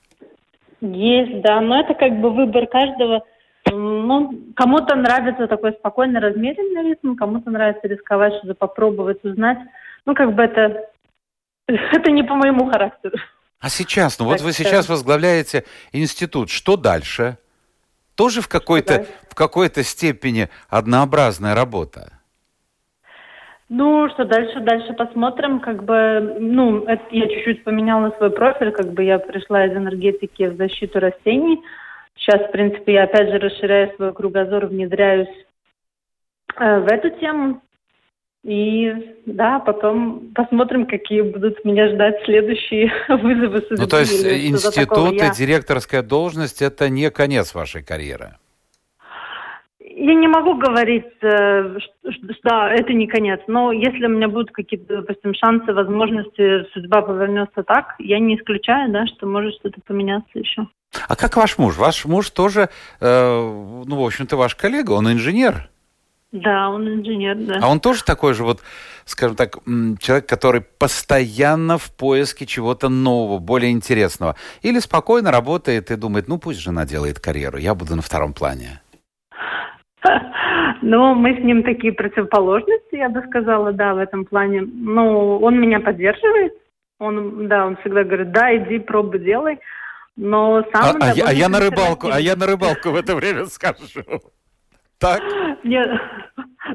Есть, 0.80 1.42
да, 1.42 1.60
но 1.60 1.82
это 1.82 1.94
как 1.96 2.20
бы 2.22 2.32
выбор 2.32 2.66
каждого 2.68 3.24
ну, 3.72 4.40
кому-то 4.56 4.96
нравится 4.96 5.48
такой 5.48 5.74
спокойный, 5.74 6.20
размеренный 6.20 6.90
ритм, 6.90 7.16
кому-то 7.16 7.50
нравится 7.50 7.88
рисковать, 7.88 8.36
что-то 8.36 8.56
попробовать, 8.56 9.24
узнать. 9.24 9.60
Ну, 10.06 10.14
как 10.14 10.34
бы 10.36 10.44
это, 10.44 10.90
это 11.68 12.12
не 12.12 12.24
по 12.24 12.36
моему 12.36 12.70
характеру. 12.70 13.18
А 13.60 13.70
сейчас, 13.70 14.18
ну 14.20 14.26
так 14.26 14.40
вот 14.40 14.42
вы 14.42 14.54
сейчас 14.54 14.90
возглавляете 14.90 15.66
институт. 15.92 16.50
Что 16.50 16.78
дальше? 16.78 17.38
тоже 18.22 18.42
в 18.42 18.48
какой-то 18.48 19.06
в 19.30 19.34
какой-то 19.34 19.84
степени 19.84 20.50
однообразная 20.70 21.56
работа. 21.56 22.12
Ну, 23.68 24.08
что 24.10 24.26
дальше, 24.26 24.60
дальше 24.60 24.94
посмотрим, 24.94 25.60
как 25.62 25.84
бы, 25.86 26.36
ну, 26.40 26.84
это, 26.84 27.04
я 27.10 27.28
чуть-чуть 27.28 27.64
поменяла 27.64 28.14
свой 28.18 28.30
профиль, 28.30 28.72
как 28.72 28.92
бы 28.92 29.04
я 29.04 29.18
пришла 29.18 29.66
из 29.66 29.72
энергетики 29.72 30.44
в 30.44 30.58
защиту 30.58 31.00
растений. 31.00 31.62
Сейчас, 32.22 32.48
в 32.48 32.52
принципе, 32.52 32.94
я 32.94 33.04
опять 33.04 33.30
же 33.30 33.40
расширяю 33.40 33.96
свой 33.96 34.14
кругозор, 34.14 34.68
внедряюсь 34.68 35.28
э, 36.56 36.80
в 36.80 36.88
эту 36.88 37.10
тему. 37.20 37.62
И 38.44 38.92
да, 39.26 39.60
потом 39.60 40.32
посмотрим, 40.34 40.88
какие 40.88 41.22
будут 41.22 41.64
меня 41.66 41.90
ждать 41.90 42.24
следующие 42.26 42.92
вызовы. 43.08 43.66
Ну, 43.72 43.88
то 43.88 44.00
есть 44.00 44.24
институт 44.24 45.14
и 45.14 45.18
я... 45.18 45.32
директорская 45.32 46.02
должность– 46.02 46.62
это 46.64 46.90
не 46.90 47.10
конец 47.12 47.54
вашей 47.54 47.84
карьеры? 47.84 48.38
Я 50.04 50.16
не 50.16 50.28
могу 50.28 50.56
говорить, 50.56 51.14
э, 51.22 51.78
что, 51.80 52.34
да, 52.44 52.74
это 52.74 52.92
не 52.92 53.06
конец, 53.06 53.40
но 53.46 53.72
если 53.72 54.08
у 54.08 54.10
меня 54.10 54.30
будут 54.30 54.50
какие-то, 54.50 55.02
допустим, 55.02 55.36
шансы, 55.36 55.72
возможности, 55.74 56.66
судьба 56.74 57.04
повернется 57.04 57.62
так, 57.62 57.94
я 58.00 58.18
не 58.18 58.36
исключаю, 58.36 58.92
да, 58.92 59.06
что 59.06 59.28
может 59.28 59.54
что-то 59.60 59.80
поменяться 59.86 60.40
еще. 60.40 60.66
А 61.08 61.16
как 61.16 61.38
ваш 61.38 61.60
муж? 61.60 61.78
Ваш 61.78 62.06
муж 62.06 62.32
тоже, 62.32 62.70
э, 63.00 63.84
ну, 63.86 63.96
в 63.96 64.04
общем-то, 64.04 64.38
ваш 64.38 64.56
коллега, 64.56 64.94
он 64.94 65.12
инженер. 65.12 65.70
Да, 66.32 66.72
он 66.72 66.90
инженер, 66.90 67.36
да. 67.36 67.60
А 67.62 67.70
он 67.70 67.80
тоже 67.80 68.04
такой 68.04 68.34
же 68.34 68.44
вот, 68.44 68.62
скажем 69.06 69.36
так, 69.36 69.58
человек, 70.00 70.26
который 70.26 70.62
постоянно 70.62 71.78
в 71.78 71.96
поиске 71.96 72.48
чего-то 72.48 72.90
нового, 72.90 73.38
более 73.38 73.70
интересного. 73.70 74.36
Или 74.64 74.80
спокойно 74.80 75.30
работает 75.30 75.92
и 75.92 75.96
думает, 75.96 76.28
ну 76.28 76.40
пусть 76.40 76.60
жена 76.60 76.88
делает 76.88 77.20
карьеру, 77.20 77.60
я 77.60 77.76
буду 77.76 77.96
на 77.96 78.02
втором 78.02 78.34
плане. 78.34 78.82
Ну, 80.82 81.14
мы 81.14 81.36
с 81.36 81.44
ним 81.44 81.64
такие 81.64 81.94
противоположности, 81.94 82.96
я 82.96 83.10
бы 83.10 83.22
сказала, 83.28 83.72
да, 83.72 83.94
в 83.94 84.00
этом 84.00 84.26
плане. 84.26 84.62
Ну, 84.62 85.38
он 85.38 85.60
меня 85.60 85.80
поддерживает. 85.80 86.54
Он, 87.00 87.48
да, 87.48 87.66
он 87.66 87.78
всегда 87.78 88.04
говорит, 88.04 88.32
да, 88.32 88.56
иди, 88.56 88.80
пробуй, 88.80 89.20
делай. 89.20 89.60
Но 90.16 90.64
сам... 90.74 90.98
А, 91.02 91.12
а, 91.12 91.14
я, 91.14 91.26
а 91.28 91.34
я 91.34 91.50
на 91.50 91.60
рыбалку, 91.60 92.10
а 92.12 92.20
я 92.20 92.36
на 92.36 92.46
рыбалку 92.46 92.90
в 92.90 92.96
это 92.96 93.16
время 93.16 93.46
скажу. 93.46 94.04
Так? 95.00 95.22
Нет, 95.64 95.90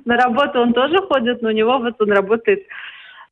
на 0.04 0.16
работу 0.16 0.60
он 0.60 0.72
тоже 0.72 0.98
ходит, 1.06 1.42
но 1.42 1.48
у 1.48 1.52
него 1.52 1.78
вот 1.78 2.00
он 2.00 2.10
работает 2.10 2.64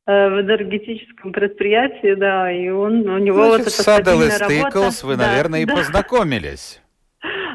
э, 0.07 0.29
в 0.29 0.41
энергетическом 0.41 1.33
предприятии, 1.33 2.15
да, 2.15 2.49
и 2.49 2.69
он, 2.69 3.07
у 3.07 3.17
него 3.17 3.45
Значит, 3.45 3.51
вот 3.51 3.61
эта 3.61 3.69
стабильная 3.69 4.39
работа. 4.39 4.45
Стейклс 4.45 5.03
вы, 5.03 5.17
да, 5.17 5.27
наверное, 5.27 5.65
да. 5.65 5.73
и 5.73 5.75
познакомились. 5.75 6.81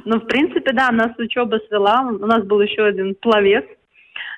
Ну, 0.04 0.20
в 0.20 0.26
принципе, 0.26 0.72
да, 0.72 0.90
нас 0.90 1.12
учеба 1.18 1.60
свела. 1.68 2.08
У 2.08 2.26
нас 2.26 2.44
был 2.44 2.60
еще 2.60 2.84
один 2.84 3.14
пловец, 3.14 3.64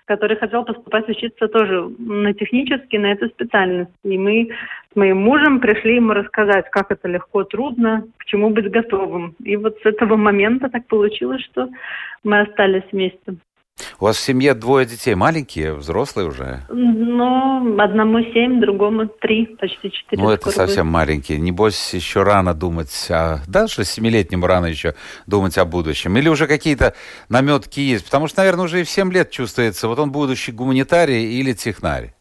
который 0.06 0.36
хотел 0.36 0.64
поступать 0.64 1.08
учиться 1.08 1.48
тоже 1.48 1.88
на 1.98 2.32
технический, 2.34 2.98
на 2.98 3.12
эту 3.12 3.28
специальность. 3.28 3.90
И 4.04 4.18
мы 4.18 4.48
с 4.92 4.96
моим 4.96 5.18
мужем 5.18 5.60
пришли 5.60 5.96
ему 5.96 6.12
рассказать, 6.12 6.68
как 6.70 6.90
это 6.90 7.08
легко, 7.08 7.44
трудно, 7.44 8.04
к 8.18 8.24
чему 8.24 8.50
быть 8.50 8.70
готовым. 8.70 9.34
И 9.42 9.56
вот 9.56 9.78
с 9.82 9.86
этого 9.86 10.16
момента 10.16 10.68
так 10.68 10.86
получилось, 10.86 11.42
что 11.50 11.68
мы 12.24 12.40
остались 12.40 12.84
вместе. 12.92 13.36
У 14.02 14.04
вас 14.04 14.16
в 14.16 14.20
семье 14.20 14.54
двое 14.54 14.84
детей, 14.84 15.14
маленькие, 15.14 15.74
взрослые 15.74 16.26
уже? 16.26 16.62
Ну, 16.70 17.80
одному 17.80 18.18
семь, 18.32 18.60
другому 18.60 19.06
три, 19.06 19.46
почти 19.46 19.92
четыре. 19.92 20.20
Ну, 20.20 20.28
это 20.28 20.50
совсем 20.50 20.86
будет. 20.86 20.94
маленькие. 20.94 21.38
Небось, 21.38 21.94
еще 21.94 22.24
рано 22.24 22.52
думать, 22.52 22.90
о... 23.10 23.36
даже 23.46 23.84
семилетнему 23.84 24.44
рано 24.48 24.66
еще 24.66 24.96
думать 25.28 25.56
о 25.56 25.64
будущем. 25.64 26.16
Или 26.16 26.28
уже 26.28 26.48
какие-то 26.48 26.94
наметки 27.28 27.78
есть? 27.78 28.04
Потому 28.06 28.26
что, 28.26 28.40
наверное, 28.40 28.64
уже 28.64 28.80
и 28.80 28.82
в 28.82 28.90
семь 28.90 29.12
лет 29.12 29.30
чувствуется, 29.30 29.86
вот 29.86 30.00
он 30.00 30.10
будущий 30.10 30.50
гуманитарий 30.50 31.38
или 31.38 31.52
технарь. 31.52 32.12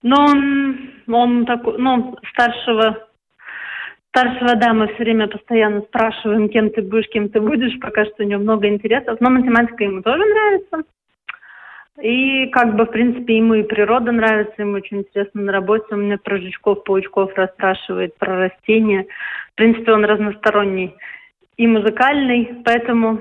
Ну, 0.00 0.16
он, 0.16 0.90
он 1.12 1.44
такой, 1.44 1.76
ну, 1.76 2.16
старшего 2.32 3.07
старшего, 4.18 4.56
да, 4.56 4.72
мы 4.74 4.88
все 4.88 5.04
время 5.04 5.28
постоянно 5.28 5.82
спрашиваем, 5.82 6.48
кем 6.48 6.70
ты 6.70 6.82
будешь, 6.82 7.08
кем 7.08 7.28
ты 7.28 7.40
будешь. 7.40 7.78
Пока 7.80 8.04
что 8.04 8.24
у 8.24 8.26
него 8.26 8.40
много 8.40 8.66
интересов. 8.66 9.20
Но 9.20 9.30
математика 9.30 9.84
ему 9.84 10.02
тоже 10.02 10.24
нравится. 10.24 10.82
И 12.02 12.46
как 12.48 12.76
бы, 12.76 12.84
в 12.84 12.90
принципе, 12.90 13.38
ему 13.38 13.54
и 13.54 13.62
природа 13.62 14.12
нравится, 14.12 14.54
ему 14.58 14.74
очень 14.74 14.98
интересно 14.98 15.42
на 15.42 15.52
работе. 15.52 15.86
Он 15.90 16.04
меня 16.04 16.18
про 16.18 16.38
жучков, 16.38 16.84
паучков 16.84 17.32
расспрашивает, 17.34 18.16
про 18.18 18.48
растения. 18.48 19.06
В 19.52 19.54
принципе, 19.56 19.92
он 19.92 20.04
разносторонний 20.04 20.94
и 21.56 21.66
музыкальный, 21.66 22.62
поэтому 22.64 23.20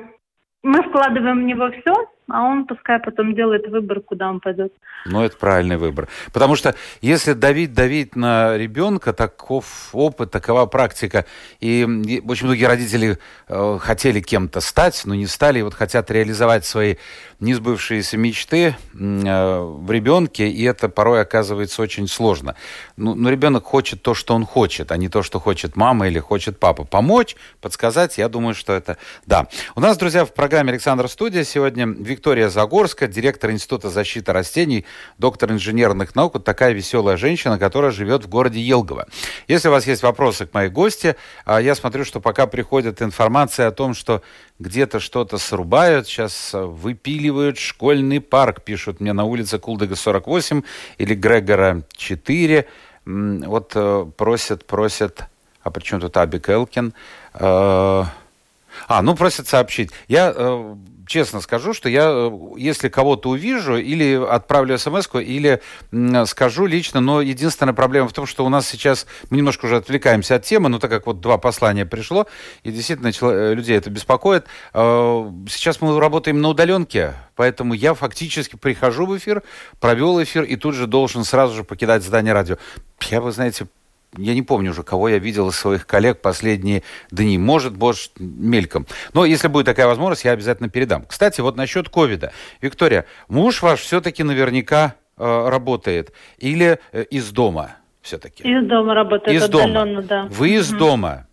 мы 0.63 0.81
вкладываем 0.83 1.41
в 1.41 1.45
него 1.45 1.71
все, 1.71 1.93
а 2.29 2.43
он 2.43 2.65
пускай 2.65 2.99
потом 2.99 3.33
делает 3.33 3.67
выбор, 3.67 4.01
куда 4.01 4.29
он 4.29 4.39
пойдет. 4.39 4.73
Ну, 5.05 5.23
это 5.23 5.37
правильный 5.37 5.77
выбор. 5.77 6.09
Потому 6.33 6.55
что 6.55 6.75
если 7.01 7.33
давить, 7.33 7.73
давить 7.73 8.15
на 8.15 8.57
ребенка, 8.57 9.13
таков 9.13 9.89
опыт, 9.93 10.31
такова 10.31 10.65
практика. 10.65 11.25
И 11.61 11.83
очень 12.27 12.47
многие 12.47 12.65
родители 12.65 13.17
э, 13.47 13.77
хотели 13.79 14.19
кем-то 14.19 14.59
стать, 14.59 15.03
но 15.05 15.15
не 15.15 15.27
стали, 15.27 15.59
и 15.59 15.61
вот 15.61 15.73
хотят 15.73 16.11
реализовать 16.11 16.65
свои 16.65 16.95
несбывшиеся 17.39 18.17
мечты 18.17 18.75
э, 18.93 19.59
в 19.61 19.91
ребенке, 19.91 20.49
и 20.49 20.63
это 20.63 20.89
порой 20.89 21.21
оказывается 21.21 21.81
очень 21.81 22.07
сложно. 22.07 22.55
Ну, 22.97 23.15
но 23.15 23.29
ребенок 23.29 23.63
хочет 23.63 24.01
то, 24.01 24.13
что 24.13 24.33
он 24.35 24.45
хочет, 24.45 24.91
а 24.91 24.97
не 24.97 25.07
то, 25.07 25.23
что 25.23 25.39
хочет 25.39 25.75
мама 25.75 26.07
или 26.07 26.19
хочет 26.19 26.59
папа. 26.59 26.83
Помочь, 26.83 27.35
подсказать, 27.61 28.17
я 28.17 28.27
думаю, 28.27 28.55
что 28.55 28.73
это 28.73 28.97
да. 29.25 29.47
У 29.75 29.79
нас, 29.79 29.97
друзья, 29.97 30.25
в 30.25 30.33
программе 30.33 30.71
«Александр 30.71 31.07
Студия» 31.07 31.43
сегодня 31.43 31.87
Виктория 32.17 32.49
Загорская, 32.49 33.07
директор 33.07 33.51
Института 33.51 33.91
защиты 33.91 34.33
растений, 34.33 34.85
доктор 35.19 35.51
инженерных 35.51 36.15
наук. 36.15 36.33
Вот 36.33 36.43
такая 36.45 36.73
веселая 36.73 37.15
женщина, 37.15 37.59
которая 37.59 37.91
живет 37.91 38.25
в 38.25 38.27
городе 38.27 38.59
Елгово. 38.59 39.05
Если 39.47 39.67
у 39.67 39.71
вас 39.71 39.85
есть 39.85 40.01
вопросы 40.01 40.47
к 40.47 40.53
моей 40.55 40.69
гости, 40.69 41.15
а, 41.45 41.61
я 41.61 41.75
смотрю, 41.75 42.05
что 42.05 42.19
пока 42.19 42.47
приходит 42.47 43.03
информация 43.03 43.67
о 43.67 43.71
том, 43.71 43.93
что 43.93 44.23
где-то 44.57 44.99
что-то 44.99 45.37
срубают, 45.37 46.07
сейчас 46.07 46.53
выпиливают 46.53 47.59
школьный 47.59 48.19
парк, 48.19 48.63
пишут 48.63 48.99
мне 48.99 49.13
на 49.13 49.23
улице 49.23 49.59
Кулдыга 49.59 49.95
48 49.95 50.63
или 50.97 51.13
Грегора 51.13 51.83
4. 51.97 52.67
Вот 53.05 53.73
э, 53.75 54.05
просят, 54.17 54.65
просят, 54.65 55.25
а 55.61 55.69
при 55.69 55.83
чем 55.83 56.01
тут 56.01 56.17
Аби 56.17 56.39
Келкин? 56.39 56.95
Э, 57.35 58.05
а, 58.87 59.01
ну 59.03 59.15
просят 59.15 59.47
сообщить. 59.47 59.91
Я 60.07 60.33
э, 60.35 60.75
честно 61.07 61.41
скажу, 61.41 61.73
что 61.73 61.89
я, 61.89 62.09
э, 62.09 62.31
если 62.57 62.89
кого-то 62.89 63.29
увижу, 63.29 63.77
или 63.77 64.15
отправлю 64.23 64.77
смс 64.77 65.07
или 65.13 65.61
скажу 66.25 66.65
лично, 66.65 66.99
но 66.99 67.21
единственная 67.21 67.73
проблема 67.73 68.07
в 68.07 68.13
том, 68.13 68.25
что 68.25 68.45
у 68.45 68.49
нас 68.49 68.67
сейчас, 68.67 69.07
мы 69.29 69.37
немножко 69.37 69.65
уже 69.65 69.77
отвлекаемся 69.77 70.35
от 70.35 70.43
темы, 70.43 70.69
но 70.69 70.79
так 70.79 70.91
как 70.91 71.07
вот 71.07 71.21
два 71.21 71.37
послания 71.37 71.85
пришло, 71.85 72.27
и 72.63 72.71
действительно 72.71 73.11
э, 73.21 73.53
людей 73.53 73.77
это 73.77 73.89
беспокоит, 73.89 74.45
э, 74.73 75.31
сейчас 75.49 75.81
мы 75.81 75.99
работаем 75.99 76.41
на 76.41 76.49
удаленке, 76.49 77.13
поэтому 77.35 77.73
я 77.73 77.93
фактически 77.93 78.55
прихожу 78.55 79.05
в 79.05 79.17
эфир, 79.17 79.43
провел 79.79 80.21
эфир 80.21 80.43
и 80.43 80.55
тут 80.55 80.75
же 80.75 80.87
должен 80.87 81.23
сразу 81.23 81.55
же 81.55 81.63
покидать 81.63 82.03
здание 82.03 82.33
радио. 82.33 82.57
Я, 83.09 83.21
вы 83.21 83.31
знаете, 83.31 83.67
я 84.17 84.33
не 84.33 84.41
помню 84.41 84.71
уже, 84.71 84.83
кого 84.83 85.09
я 85.09 85.19
видел 85.19 85.49
из 85.49 85.55
своих 85.55 85.85
коллег 85.85 86.21
последние 86.21 86.83
дни. 87.11 87.37
Может, 87.37 87.77
может, 87.77 88.11
мельком. 88.19 88.85
Но 89.13 89.25
если 89.25 89.47
будет 89.47 89.65
такая 89.65 89.87
возможность, 89.87 90.25
я 90.25 90.31
обязательно 90.31 90.69
передам. 90.69 91.05
Кстати, 91.05 91.41
вот 91.41 91.55
насчет 91.55 91.89
ковида. 91.89 92.31
Виктория, 92.61 93.05
муж 93.27 93.61
ваш 93.61 93.81
все-таки 93.81 94.23
наверняка 94.23 94.95
э, 95.17 95.49
работает 95.49 96.13
или 96.37 96.79
э, 96.91 97.03
из 97.03 97.31
дома 97.31 97.77
все-таки? 98.01 98.43
Из 98.43 98.65
дома 98.67 98.93
работает, 98.93 99.37
из 99.37 99.49
дома. 99.49 100.01
да. 100.01 100.27
Вы 100.29 100.55
из 100.55 100.71
угу. 100.71 100.79
дома? 100.79 101.27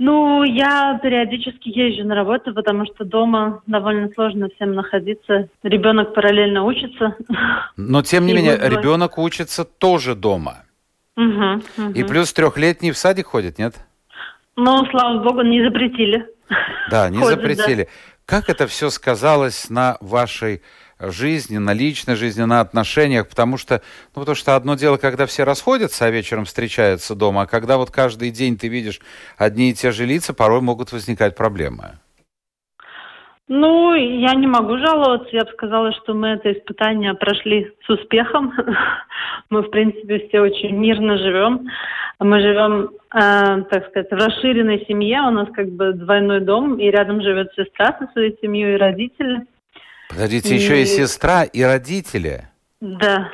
Ну, 0.00 0.44
я 0.44 1.00
периодически 1.02 1.70
езжу 1.70 2.06
на 2.06 2.14
работу, 2.14 2.54
потому 2.54 2.86
что 2.86 3.04
дома 3.04 3.62
довольно 3.66 4.08
сложно 4.14 4.48
всем 4.54 4.74
находиться. 4.74 5.48
Ребенок 5.64 6.14
параллельно 6.14 6.64
учится. 6.64 7.16
Но, 7.76 8.02
тем 8.02 8.26
не 8.26 8.32
менее, 8.32 8.56
ребенок 8.56 9.18
учится 9.18 9.64
тоже 9.64 10.14
дома. 10.14 10.58
Угу, 11.18 11.62
угу. 11.76 11.90
И 11.94 12.04
плюс 12.04 12.32
трехлетний 12.32 12.92
в 12.92 12.96
садик 12.96 13.26
ходит, 13.26 13.58
нет? 13.58 13.74
Ну, 14.54 14.86
слава 14.90 15.22
богу, 15.22 15.42
не 15.42 15.62
запретили. 15.64 16.24
Да, 16.90 17.10
не 17.10 17.18
ходит, 17.18 17.40
запретили. 17.40 17.84
Да. 17.84 17.90
Как 18.24 18.48
это 18.48 18.68
все 18.68 18.88
сказалось 18.88 19.68
на 19.68 19.96
вашей 20.00 20.62
жизни, 21.00 21.58
на 21.58 21.72
личной 21.72 22.14
жизни, 22.14 22.42
на 22.42 22.60
отношениях, 22.60 23.28
потому 23.28 23.56
что, 23.56 23.82
ну, 24.14 24.20
потому 24.20 24.36
что 24.36 24.54
одно 24.54 24.76
дело, 24.76 24.96
когда 24.96 25.26
все 25.26 25.42
расходятся, 25.42 26.06
а 26.06 26.10
вечером 26.10 26.44
встречаются 26.44 27.16
дома, 27.16 27.42
а 27.42 27.46
когда 27.46 27.78
вот 27.78 27.90
каждый 27.90 28.30
день 28.30 28.56
ты 28.56 28.68
видишь 28.68 29.00
одни 29.36 29.70
и 29.70 29.74
те 29.74 29.90
же 29.90 30.06
лица, 30.06 30.34
порой 30.34 30.60
могут 30.60 30.92
возникать 30.92 31.34
проблемы. 31.36 31.98
Ну, 33.48 33.94
я 33.94 34.34
не 34.34 34.46
могу 34.46 34.76
жаловаться. 34.76 35.28
Я 35.32 35.44
бы 35.44 35.50
сказала, 35.52 35.92
что 35.92 36.12
мы 36.12 36.28
это 36.28 36.52
испытание 36.52 37.14
прошли 37.14 37.72
с 37.86 37.90
успехом. 37.90 38.52
мы, 39.50 39.62
в 39.62 39.70
принципе, 39.70 40.28
все 40.28 40.40
очень 40.40 40.76
мирно 40.76 41.16
живем. 41.16 41.66
Мы 42.18 42.40
живем, 42.40 42.90
э, 43.14 43.62
так 43.70 43.88
сказать, 43.88 44.10
в 44.10 44.14
расширенной 44.14 44.84
семье. 44.86 45.22
У 45.22 45.30
нас 45.30 45.48
как 45.54 45.70
бы 45.70 45.94
двойной 45.94 46.40
дом, 46.40 46.78
и 46.78 46.90
рядом 46.90 47.22
живет 47.22 47.50
сестра 47.56 47.96
со 47.98 48.06
своей 48.12 48.36
семьей 48.42 48.74
и 48.74 48.78
родители. 48.78 49.46
Подождите, 50.10 50.54
и... 50.54 50.58
еще 50.58 50.82
и 50.82 50.84
сестра, 50.84 51.44
и 51.44 51.62
родители? 51.62 52.48
Да. 52.80 53.30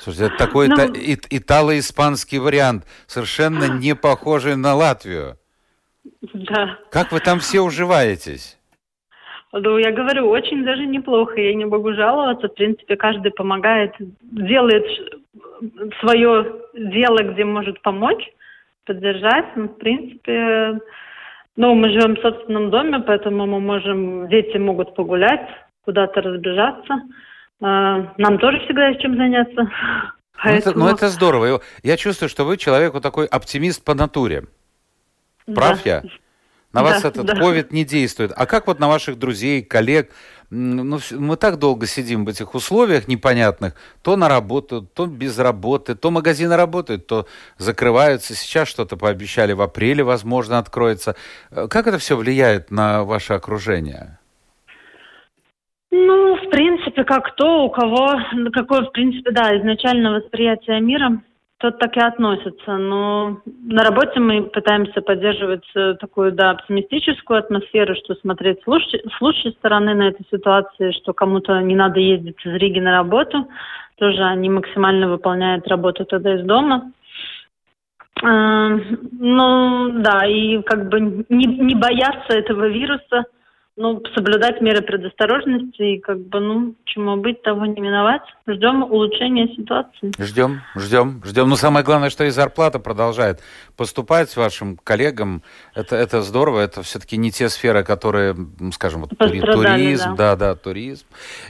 Слушайте, 0.00 0.26
это 0.26 0.36
такой 0.36 0.68
ну... 0.68 0.76
итало-испанский 0.76 2.38
вариант, 2.38 2.86
совершенно 3.06 3.64
не 3.64 3.94
похожий 3.94 4.56
на 4.56 4.74
Латвию. 4.74 5.36
Да. 6.32 6.78
Как 6.90 7.12
вы 7.12 7.20
там 7.20 7.38
все 7.38 7.60
уживаетесь? 7.60 8.57
Ну, 9.52 9.78
я 9.78 9.92
говорю, 9.92 10.28
очень 10.28 10.64
даже 10.64 10.84
неплохо, 10.86 11.40
я 11.40 11.54
не 11.54 11.64
могу 11.64 11.92
жаловаться. 11.94 12.48
В 12.48 12.54
принципе, 12.54 12.96
каждый 12.96 13.32
помогает, 13.32 13.94
делает 14.20 14.84
свое 16.00 16.60
дело, 16.74 17.18
где 17.18 17.44
может 17.44 17.80
помочь, 17.82 18.24
поддержать. 18.84 19.46
Ну, 19.56 19.68
в 19.68 19.78
принципе, 19.78 20.80
ну, 21.56 21.74
мы 21.74 21.88
живем 21.88 22.16
в 22.16 22.20
собственном 22.20 22.70
доме, 22.70 23.00
поэтому 23.00 23.46
мы 23.46 23.60
можем, 23.60 24.28
дети 24.28 24.58
могут 24.58 24.94
погулять, 24.94 25.48
куда-то 25.84 26.20
разбежаться. 26.20 27.02
А, 27.60 28.12
нам 28.18 28.38
тоже 28.38 28.60
всегда 28.60 28.88
есть 28.88 29.00
чем 29.00 29.16
заняться. 29.16 29.70
Ну, 30.44 30.52
это, 30.52 30.78
ну, 30.78 30.86
это 30.86 31.08
здорово. 31.08 31.62
Я 31.82 31.96
чувствую, 31.96 32.28
что 32.28 32.44
вы 32.44 32.58
человек 32.58 32.94
вот 32.94 33.02
такой 33.02 33.26
оптимист 33.26 33.84
по 33.84 33.94
натуре. 33.94 34.44
Прав 35.52 35.82
да. 35.82 35.90
я? 35.90 36.02
На 36.72 36.82
вас 36.82 37.02
да, 37.02 37.08
этот 37.08 37.26
да. 37.26 37.34
Не 37.70 37.84
действует. 37.84 38.32
А 38.36 38.44
как 38.44 38.66
вот 38.66 38.78
на 38.78 38.88
ваших 38.88 39.18
друзей, 39.18 39.62
коллег? 39.62 40.10
Ну, 40.50 40.98
мы 41.12 41.36
так 41.36 41.58
долго 41.58 41.86
сидим 41.86 42.24
в 42.24 42.28
этих 42.28 42.54
условиях 42.54 43.08
непонятных. 43.08 43.74
То 44.02 44.16
на 44.16 44.28
работу, 44.28 44.82
то 44.82 45.06
без 45.06 45.38
работы, 45.38 45.94
то 45.94 46.10
магазины 46.10 46.56
работают, 46.56 47.06
то 47.06 47.26
закрываются. 47.56 48.34
Сейчас 48.34 48.68
что-то 48.68 48.96
пообещали 48.96 49.52
в 49.52 49.62
апреле, 49.62 50.04
возможно, 50.04 50.58
откроется. 50.58 51.16
Э, 51.50 51.68
как 51.68 51.86
это 51.86 51.98
все 51.98 52.16
влияет 52.16 52.70
на 52.70 53.04
ваше 53.04 53.34
окружение? 53.34 54.18
Ну, 55.90 56.36
в 56.36 56.50
принципе, 56.50 57.04
как 57.04 57.34
то, 57.36 57.64
у 57.64 57.70
кого, 57.70 58.20
какое, 58.52 58.82
в 58.82 58.92
принципе, 58.92 59.30
да, 59.30 59.56
изначально 59.58 60.12
восприятие 60.12 60.80
мира 60.80 61.20
тот 61.58 61.78
так 61.78 61.96
и 61.96 62.00
относится. 62.00 62.76
Но 62.76 63.40
на 63.46 63.82
работе 63.82 64.20
мы 64.20 64.42
пытаемся 64.42 65.00
поддерживать 65.02 65.64
э, 65.74 65.94
такую, 65.94 66.32
да, 66.32 66.50
оптимистическую 66.50 67.38
атмосферу, 67.38 67.94
что 67.96 68.14
смотреть 68.16 68.62
с 68.62 68.66
лучшей, 68.66 69.00
с 69.00 69.20
лучшей 69.20 69.52
стороны 69.52 69.94
на 69.94 70.08
эту 70.08 70.24
ситуацию, 70.30 70.92
что 70.92 71.12
кому-то 71.12 71.60
не 71.60 71.74
надо 71.74 71.98
ездить 71.98 72.36
из 72.44 72.54
Риги 72.54 72.78
на 72.78 72.92
работу. 72.92 73.48
Тоже 73.96 74.22
они 74.22 74.48
максимально 74.48 75.08
выполняют 75.08 75.66
работу 75.66 76.04
тогда 76.04 76.36
из 76.36 76.44
дома. 76.44 76.92
Э, 78.22 78.78
ну, 79.18 79.90
да, 80.00 80.26
и 80.26 80.62
как 80.62 80.88
бы 80.88 81.24
не, 81.28 81.46
не 81.46 81.74
бояться 81.74 82.38
этого 82.38 82.68
вируса– 82.68 83.24
ну, 83.78 84.02
соблюдать 84.12 84.60
меры 84.60 84.82
предосторожности 84.82 85.94
и 85.94 86.00
как 86.00 86.18
бы, 86.18 86.40
ну, 86.40 86.74
чему 86.84 87.16
быть, 87.16 87.42
того 87.42 87.64
не 87.64 87.80
миновать. 87.80 88.22
Ждем 88.48 88.82
улучшения 88.82 89.46
ситуации. 89.54 90.10
Ждем, 90.18 90.62
ждем, 90.74 91.22
ждем. 91.24 91.48
Но 91.48 91.54
самое 91.54 91.84
главное, 91.84 92.10
что 92.10 92.24
и 92.24 92.30
зарплата 92.30 92.80
продолжает 92.80 93.40
поступать 93.76 94.36
вашим 94.36 94.78
коллегам. 94.82 95.42
Это, 95.76 95.94
это 95.94 96.22
здорово, 96.22 96.58
это 96.60 96.82
все-таки 96.82 97.16
не 97.16 97.30
те 97.30 97.48
сферы, 97.48 97.84
которые, 97.84 98.34
скажем, 98.72 99.02
вот 99.02 99.16
туризм, 99.16 100.16
да. 100.16 100.34
да, 100.34 100.36
да, 100.36 100.54
туризм, 100.56 101.06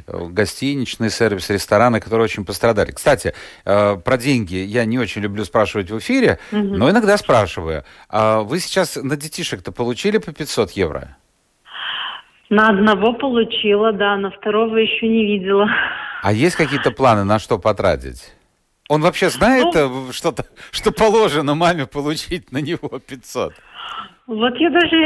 э, 0.06 0.26
гостиничный 0.28 1.08
сервис, 1.08 1.48
рестораны, 1.48 1.98
которые 1.98 2.24
очень 2.24 2.44
пострадали. 2.44 2.90
Кстати, 2.90 3.32
э, 3.64 3.96
про 3.96 4.18
деньги 4.18 4.56
я 4.56 4.84
не 4.84 4.98
очень 4.98 5.22
люблю 5.22 5.46
спрашивать 5.46 5.90
в 5.90 5.98
эфире, 5.98 6.38
угу. 6.52 6.60
но 6.60 6.90
иногда 6.90 7.16
спрашиваю. 7.16 7.84
А 8.10 8.40
вы 8.40 8.60
сейчас 8.60 8.96
на 8.96 9.16
детишек-то 9.16 9.72
получили 9.72 10.18
по 10.18 10.30
500 10.30 10.72
евро? 10.72 11.16
На 12.50 12.70
одного 12.70 13.12
получила, 13.12 13.92
да, 13.92 14.16
на 14.16 14.30
второго 14.30 14.76
еще 14.76 15.06
не 15.06 15.24
видела. 15.24 15.68
А 16.22 16.32
есть 16.32 16.56
какие-то 16.56 16.90
планы, 16.90 17.24
на 17.24 17.38
что 17.38 17.58
потратить? 17.58 18.34
Он 18.88 19.02
вообще 19.02 19.28
знает 19.28 19.74
ну, 19.74 20.08
э, 20.08 20.12
что-то, 20.12 20.44
что 20.70 20.90
положено 20.90 21.54
маме 21.54 21.86
получить 21.86 22.50
на 22.50 22.58
него 22.58 22.88
500? 22.88 23.52
Вот 24.26 24.56
я 24.56 24.70
даже 24.70 24.96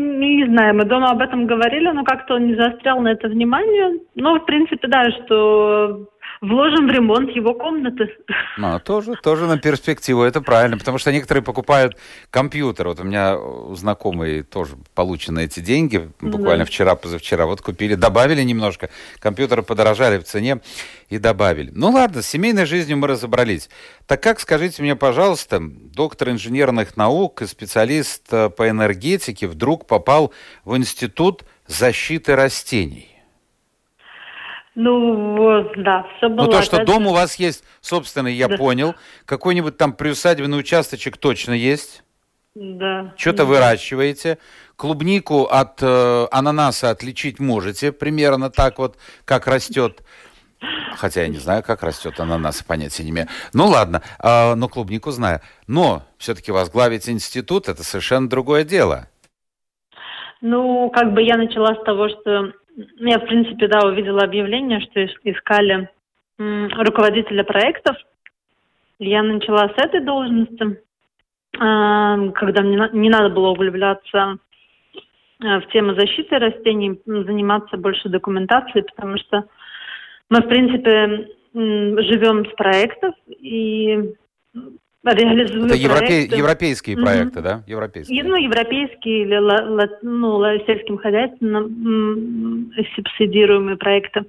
не 0.00 0.46
знаю, 0.46 0.74
мы 0.74 0.84
дома 0.84 1.10
об 1.10 1.20
этом 1.20 1.46
говорили, 1.46 1.88
но 1.90 2.04
как-то 2.04 2.34
он 2.34 2.46
не 2.46 2.54
заострял 2.54 3.00
на 3.00 3.08
это 3.08 3.28
внимание. 3.28 4.00
Ну, 4.14 4.38
в 4.38 4.44
принципе, 4.44 4.86
да, 4.88 5.04
что 5.10 6.08
вложим 6.40 6.86
в 6.86 6.90
ремонт 6.90 7.30
его 7.30 7.54
комнаты. 7.54 8.16
Ну, 8.56 8.78
тоже, 8.80 9.14
тоже 9.22 9.46
на 9.46 9.58
перспективу, 9.58 10.22
это 10.22 10.40
правильно, 10.40 10.78
потому 10.78 10.98
что 10.98 11.12
некоторые 11.12 11.42
покупают 11.42 11.96
компьютер. 12.30 12.88
Вот 12.88 13.00
у 13.00 13.04
меня 13.04 13.38
знакомые 13.74 14.42
тоже 14.42 14.76
получены 14.94 15.44
эти 15.44 15.60
деньги, 15.60 16.10
буквально 16.20 16.64
да. 16.64 16.66
вчера, 16.66 16.94
позавчера, 16.94 17.46
вот 17.46 17.60
купили, 17.60 17.94
добавили 17.94 18.42
немножко, 18.42 18.90
компьютеры 19.20 19.62
подорожали 19.62 20.18
в 20.18 20.24
цене 20.24 20.60
и 21.08 21.18
добавили. 21.18 21.70
Ну 21.74 21.90
ладно, 21.90 22.22
с 22.22 22.28
семейной 22.28 22.66
жизнью 22.66 22.98
мы 22.98 23.08
разобрались. 23.08 23.68
Так 24.06 24.22
как, 24.22 24.40
скажите 24.40 24.82
мне, 24.82 24.96
пожалуйста, 24.96 25.60
доктор 25.60 26.30
инженерных 26.30 26.96
наук 26.96 27.42
и 27.42 27.46
специалист 27.46 28.22
э, 28.32 28.50
по 28.50 28.68
энергетике 28.68 29.46
вдруг 29.46 29.86
попал 29.86 30.32
в 30.64 30.76
институт 30.76 31.44
защиты 31.66 32.36
растений? 32.36 33.17
Ну, 34.80 35.64
да, 35.76 36.06
все 36.16 36.28
было. 36.28 36.44
Ну, 36.44 36.52
то, 36.52 36.62
что 36.62 36.84
дом 36.84 37.08
у 37.08 37.12
вас 37.12 37.34
есть 37.34 37.64
собственный, 37.80 38.32
я 38.32 38.46
да. 38.46 38.56
понял. 38.56 38.94
Какой-нибудь 39.24 39.76
там 39.76 39.92
приусадебный 39.92 40.56
участочек 40.56 41.16
точно 41.16 41.52
есть? 41.52 42.04
Да. 42.54 43.12
Что-то 43.16 43.38
да. 43.38 43.44
выращиваете. 43.46 44.38
Клубнику 44.76 45.46
от 45.46 45.82
э, 45.82 46.26
ананаса 46.30 46.90
отличить 46.90 47.40
можете, 47.40 47.90
примерно 47.90 48.50
так 48.50 48.78
вот, 48.78 48.98
как 49.24 49.48
растет. 49.48 50.00
Хотя 50.94 51.22
я 51.22 51.28
не 51.28 51.38
знаю, 51.38 51.64
как 51.64 51.82
растет 51.82 52.20
ананас, 52.20 52.62
понятия 52.62 53.02
не 53.02 53.10
имею. 53.10 53.26
Ну 53.52 53.66
ладно, 53.66 54.02
э, 54.22 54.54
но 54.54 54.68
клубнику 54.68 55.10
знаю. 55.10 55.40
Но 55.66 56.04
все-таки 56.18 56.52
возглавить 56.52 57.08
институт 57.08 57.68
это 57.68 57.82
совершенно 57.82 58.28
другое 58.28 58.62
дело. 58.62 59.08
Ну, 60.40 60.88
как 60.90 61.14
бы 61.14 61.22
я 61.22 61.36
начала 61.36 61.74
с 61.74 61.82
того, 61.82 62.08
что 62.08 62.52
я, 62.98 63.18
в 63.18 63.26
принципе, 63.26 63.66
да, 63.68 63.86
увидела 63.86 64.22
объявление, 64.22 64.80
что 64.80 65.04
искали 65.04 65.88
руководителя 66.38 67.42
проектов. 67.44 67.96
Я 68.98 69.22
начала 69.22 69.68
с 69.68 69.74
этой 69.76 70.00
должности, 70.00 70.82
а, 71.58 72.30
когда 72.30 72.62
мне 72.62 72.88
не 72.92 73.10
надо 73.10 73.30
было 73.30 73.48
углубляться 73.48 74.38
а, 75.40 75.60
в 75.60 75.68
тему 75.68 75.94
защиты 75.94 76.38
растений, 76.38 77.00
заниматься 77.04 77.76
больше 77.76 78.08
документацией, 78.08 78.84
потому 78.84 79.18
что 79.18 79.48
мы, 80.30 80.42
в 80.42 80.48
принципе, 80.48 81.28
живем 81.54 82.46
с 82.46 82.54
проектов, 82.54 83.14
и 83.28 84.14
реализую 85.04 85.66
Это 85.66 85.74
европе... 85.74 86.22
европейские 86.24 86.96
проекты, 86.96 87.40
mm-hmm. 87.40 87.42
да? 87.42 87.62
Европейские. 87.66 88.24
Ну, 88.24 88.36
европейские 88.36 89.22
или 89.22 89.38
ну, 90.02 90.42
сельским 90.66 90.98
хозяйством 90.98 92.72
субсидируемые 92.94 93.76
проекты. 93.76 94.24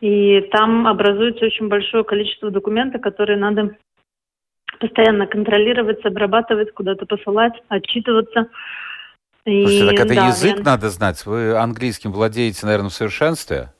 И 0.00 0.40
там 0.50 0.88
образуется 0.88 1.46
очень 1.46 1.68
большое 1.68 2.02
количество 2.02 2.50
документов, 2.50 3.00
которые 3.00 3.38
надо 3.38 3.76
постоянно 4.80 5.28
контролировать, 5.28 6.04
обрабатывать, 6.04 6.72
куда-то 6.74 7.06
посылать, 7.06 7.52
отчитываться. 7.68 8.48
И, 9.44 9.64
Слушайте, 9.64 9.96
так 9.96 10.06
это 10.06 10.14
да, 10.14 10.26
язык 10.26 10.58
я... 10.58 10.64
надо 10.64 10.88
знать. 10.88 11.24
Вы 11.24 11.56
английским 11.56 12.10
владеете, 12.10 12.66
наверное, 12.66 12.90
в 12.90 12.94
совершенстве? 12.94 13.72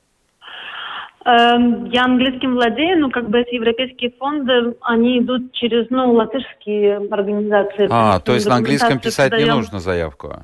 Эм, 1.24 1.84
я 1.90 2.04
английским 2.04 2.54
владею, 2.54 2.98
но 2.98 3.10
как 3.10 3.28
бы 3.30 3.40
эти 3.40 3.54
европейские 3.54 4.12
фонды, 4.18 4.74
они 4.80 5.20
идут 5.20 5.52
через, 5.52 5.88
ну, 5.90 6.12
латышские 6.12 6.96
организации. 7.10 7.86
А, 7.90 8.18
то 8.18 8.34
есть 8.34 8.48
на 8.48 8.56
английском 8.56 8.98
писать 8.98 9.30
подаем. 9.30 9.48
не 9.48 9.54
нужно 9.54 9.78
заявку? 9.78 10.34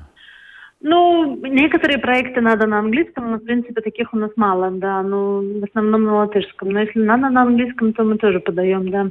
Ну, 0.81 1.35
некоторые 1.45 1.97
проекты 1.97 2.39
надо 2.39 2.65
на 2.65 2.79
английском, 2.79 3.29
но, 3.31 3.37
в 3.37 3.43
принципе, 3.43 3.81
таких 3.81 4.13
у 4.13 4.17
нас 4.17 4.31
мало, 4.37 4.71
да, 4.71 5.01
ну, 5.01 5.59
в 5.59 5.63
основном 5.65 6.05
на 6.05 6.15
латышском. 6.19 6.69
Но 6.69 6.79
если 6.79 6.99
надо 7.01 7.29
на 7.29 7.41
английском, 7.41 7.91
то 7.91 8.03
мы 8.03 8.17
тоже 8.17 8.39
подаем, 8.39 8.89
да. 8.89 9.07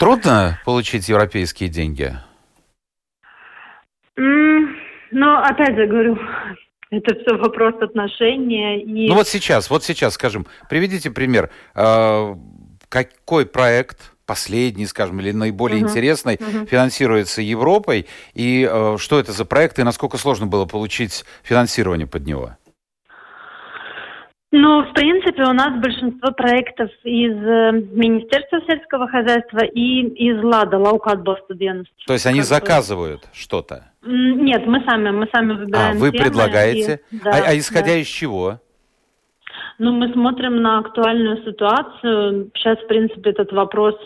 Трудно 0.00 0.58
получить 0.64 1.08
европейские 1.08 1.68
деньги? 1.68 2.10
Mm, 4.18 4.66
ну, 5.12 5.36
опять 5.36 5.76
же 5.76 5.86
говорю, 5.86 6.18
это 6.90 7.14
все 7.14 7.36
вопрос 7.36 7.74
отношения. 7.80 8.82
И... 8.82 9.08
Ну 9.08 9.14
вот 9.14 9.28
сейчас, 9.28 9.70
вот 9.70 9.84
сейчас, 9.84 10.14
скажем, 10.14 10.46
приведите 10.68 11.10
пример. 11.10 11.50
Э, 11.74 12.34
какой 12.88 13.46
проект 13.46 14.12
последний, 14.28 14.86
скажем, 14.86 15.20
или 15.20 15.32
наиболее 15.32 15.80
uh-huh. 15.80 15.88
интересный, 15.88 16.34
uh-huh. 16.36 16.66
финансируется 16.66 17.40
Европой, 17.40 18.06
и 18.34 18.68
э, 18.70 18.96
что 18.98 19.18
это 19.18 19.32
за 19.32 19.46
проект, 19.46 19.78
и 19.78 19.82
насколько 19.82 20.18
сложно 20.18 20.46
было 20.46 20.66
получить 20.66 21.24
финансирование 21.42 22.06
под 22.06 22.26
него? 22.26 22.57
Ну, 24.50 24.82
в 24.82 24.94
принципе, 24.94 25.42
у 25.42 25.52
нас 25.52 25.78
большинство 25.78 26.32
проектов 26.32 26.90
из 27.04 27.32
э, 27.32 27.72
Министерства 27.92 28.60
сельского 28.66 29.06
хозяйства 29.06 29.58
и 29.58 30.00
из 30.00 30.42
ЛАДа, 30.42 30.78
Лаукадбо 30.78 31.38
студентов. 31.44 31.92
То 32.06 32.14
есть 32.14 32.24
они 32.26 32.40
заказывают 32.40 33.28
что-то? 33.34 33.92
Нет, 34.02 34.66
мы 34.66 34.82
сами, 34.84 35.10
мы 35.10 35.28
сами 35.34 35.52
выбираем. 35.52 35.96
А, 35.96 36.00
вы 36.00 36.10
темы 36.12 36.24
предлагаете? 36.24 37.00
И, 37.10 37.18
да, 37.18 37.30
а, 37.30 37.48
а 37.48 37.58
исходя 37.58 37.88
да. 37.88 37.96
из 37.96 38.06
чего? 38.06 38.58
Ну, 39.78 39.92
мы 39.92 40.10
смотрим 40.14 40.62
на 40.62 40.78
актуальную 40.78 41.44
ситуацию. 41.44 42.50
Сейчас, 42.54 42.78
в 42.78 42.86
принципе, 42.86 43.30
этот 43.30 43.52
вопрос 43.52 43.96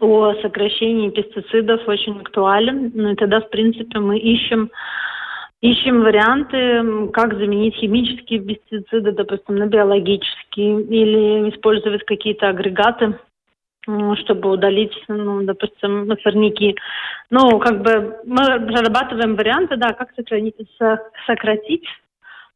о 0.00 0.34
сокращении 0.42 1.08
пестицидов 1.08 1.88
очень 1.88 2.20
актуален. 2.20 2.92
Ну 2.94 3.12
и 3.12 3.16
тогда, 3.16 3.40
в 3.40 3.48
принципе, 3.50 3.98
мы 3.98 4.18
ищем 4.18 4.70
ищем 5.62 6.02
варианты, 6.02 7.08
как 7.12 7.34
заменить 7.38 7.76
химические 7.76 8.40
пестициды, 8.40 9.12
допустим, 9.12 9.56
на 9.56 9.66
биологические, 9.66 10.82
или 10.82 11.50
использовать 11.50 12.04
какие-то 12.04 12.48
агрегаты, 12.48 13.18
чтобы 13.84 14.50
удалить, 14.50 14.92
ну, 15.08 15.42
допустим, 15.44 16.12
сорняки. 16.22 16.76
Ну, 17.30 17.58
как 17.60 17.82
бы 17.82 18.18
мы 18.24 18.44
разрабатываем 18.44 19.36
варианты, 19.36 19.76
да, 19.76 19.92
как 19.92 20.10
сократить 21.26 21.84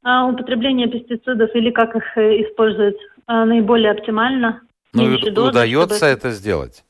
а, 0.02 0.26
употребление 0.26 0.88
пестицидов 0.88 1.50
или 1.54 1.70
как 1.70 1.96
их 1.96 2.16
э, 2.16 2.42
использовать 2.42 2.96
а, 3.26 3.44
наиболее 3.44 3.92
оптимально. 3.92 4.62
Ну, 4.92 5.04
удается 5.48 5.96
чтобы... 5.96 6.12
это 6.12 6.30
сделать? 6.30 6.84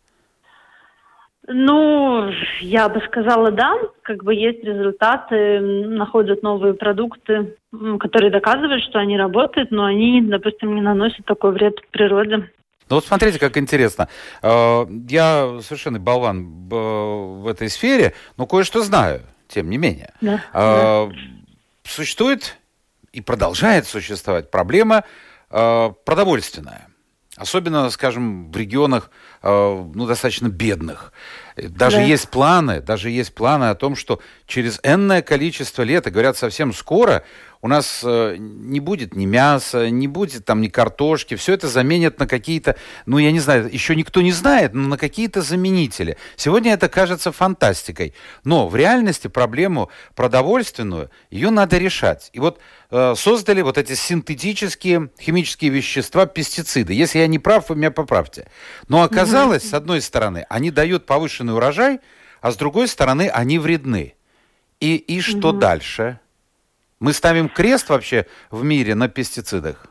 Ну, 1.48 2.30
я 2.61 2.88
бы 2.88 3.00
сказала, 3.06 3.50
да. 3.50 3.74
Как 4.02 4.24
бы 4.24 4.35
есть 4.35 4.64
результаты, 4.64 5.61
находят 5.61 6.42
новые 6.42 6.74
продукты, 6.74 7.56
которые 8.00 8.30
доказывают, 8.32 8.82
что 8.85 8.98
они 8.98 9.16
работают, 9.16 9.70
но 9.70 9.85
они, 9.85 10.22
допустим, 10.22 10.74
не 10.74 10.80
наносят 10.80 11.24
такой 11.24 11.52
вред 11.52 11.76
природе. 11.90 12.50
Ну 12.88 12.96
вот 12.96 13.04
смотрите, 13.04 13.38
как 13.38 13.56
интересно. 13.56 14.09
Э, 14.42 14.87
я 15.09 15.59
совершенно 15.62 15.98
болван 15.98 16.68
в 16.68 17.48
этой 17.48 17.68
сфере, 17.68 18.14
но 18.37 18.46
кое-что 18.46 18.82
знаю, 18.82 19.22
тем 19.48 19.70
не 19.70 19.78
менее. 19.78 20.12
Да, 20.20 20.35
э, 20.35 20.38
да. 20.52 21.09
Существует 21.85 22.56
и 23.12 23.20
продолжает 23.20 23.87
существовать 23.87 24.50
проблема 24.50 25.04
э, 25.50 25.90
продовольственная. 26.04 26.88
Особенно, 27.37 27.90
скажем, 27.90 28.51
в 28.51 28.57
регионах 28.57 29.11
ну, 29.42 30.07
достаточно 30.07 30.49
бедных. 30.49 31.12
Даже 31.56 31.96
да. 31.96 32.02
есть 32.02 32.28
планы, 32.28 32.80
даже 32.80 33.10
есть 33.10 33.34
планы 33.34 33.64
о 33.64 33.74
том, 33.74 33.96
что 33.96 34.20
через 34.46 34.78
энное 34.82 35.22
количество 35.22 35.82
лет, 35.82 36.06
и 36.06 36.10
говорят 36.10 36.36
совсем 36.36 36.72
скоро, 36.72 37.24
у 37.62 37.68
нас 37.68 38.02
э, 38.04 38.36
не 38.38 38.80
будет 38.80 39.16
ни 39.16 39.26
мяса, 39.26 39.90
не 39.90 40.06
будет 40.06 40.44
там 40.44 40.60
ни 40.60 40.68
картошки, 40.68 41.34
все 41.36 41.54
это 41.54 41.68
заменят 41.68 42.18
на 42.18 42.26
какие-то, 42.26 42.76
ну 43.06 43.18
я 43.18 43.32
не 43.32 43.40
знаю, 43.40 43.68
еще 43.72 43.96
никто 43.96 44.22
не 44.22 44.32
знает, 44.32 44.74
но 44.74 44.88
на 44.88 44.98
какие-то 44.98 45.42
заменители. 45.42 46.16
Сегодня 46.36 46.74
это 46.74 46.88
кажется 46.88 47.32
фантастикой, 47.32 48.14
но 48.44 48.68
в 48.68 48.76
реальности 48.76 49.28
проблему 49.28 49.90
продовольственную, 50.14 51.10
ее 51.30 51.50
надо 51.50 51.78
решать. 51.78 52.30
И 52.32 52.40
вот 52.40 52.60
э, 52.90 53.14
создали 53.16 53.62
вот 53.62 53.78
эти 53.78 53.94
синтетические 53.94 55.10
химические 55.20 55.70
вещества, 55.70 56.26
пестициды. 56.26 56.92
Если 56.92 57.18
я 57.18 57.26
не 57.26 57.38
прав, 57.38 57.68
вы 57.68 57.76
меня 57.76 57.90
поправьте. 57.90 58.48
Но 58.88 59.02
оказалось, 59.02 59.64
mm-hmm. 59.64 59.70
с 59.70 59.74
одной 59.74 60.00
стороны, 60.02 60.46
они 60.48 60.70
дают 60.70 61.06
повышенный 61.06 61.45
повышенный 61.46 61.54
урожай, 61.54 62.00
а 62.40 62.50
с 62.50 62.56
другой 62.56 62.88
стороны 62.88 63.30
они 63.32 63.59
вредны. 63.59 64.14
И, 64.80 64.96
и 64.96 65.20
что 65.20 65.48
угу. 65.48 65.59
дальше? 65.59 66.18
Мы 67.00 67.12
ставим 67.12 67.48
крест 67.48 67.90
вообще 67.90 68.26
в 68.50 68.64
мире 68.64 68.94
на 68.94 69.09
пестицидах? 69.09 69.87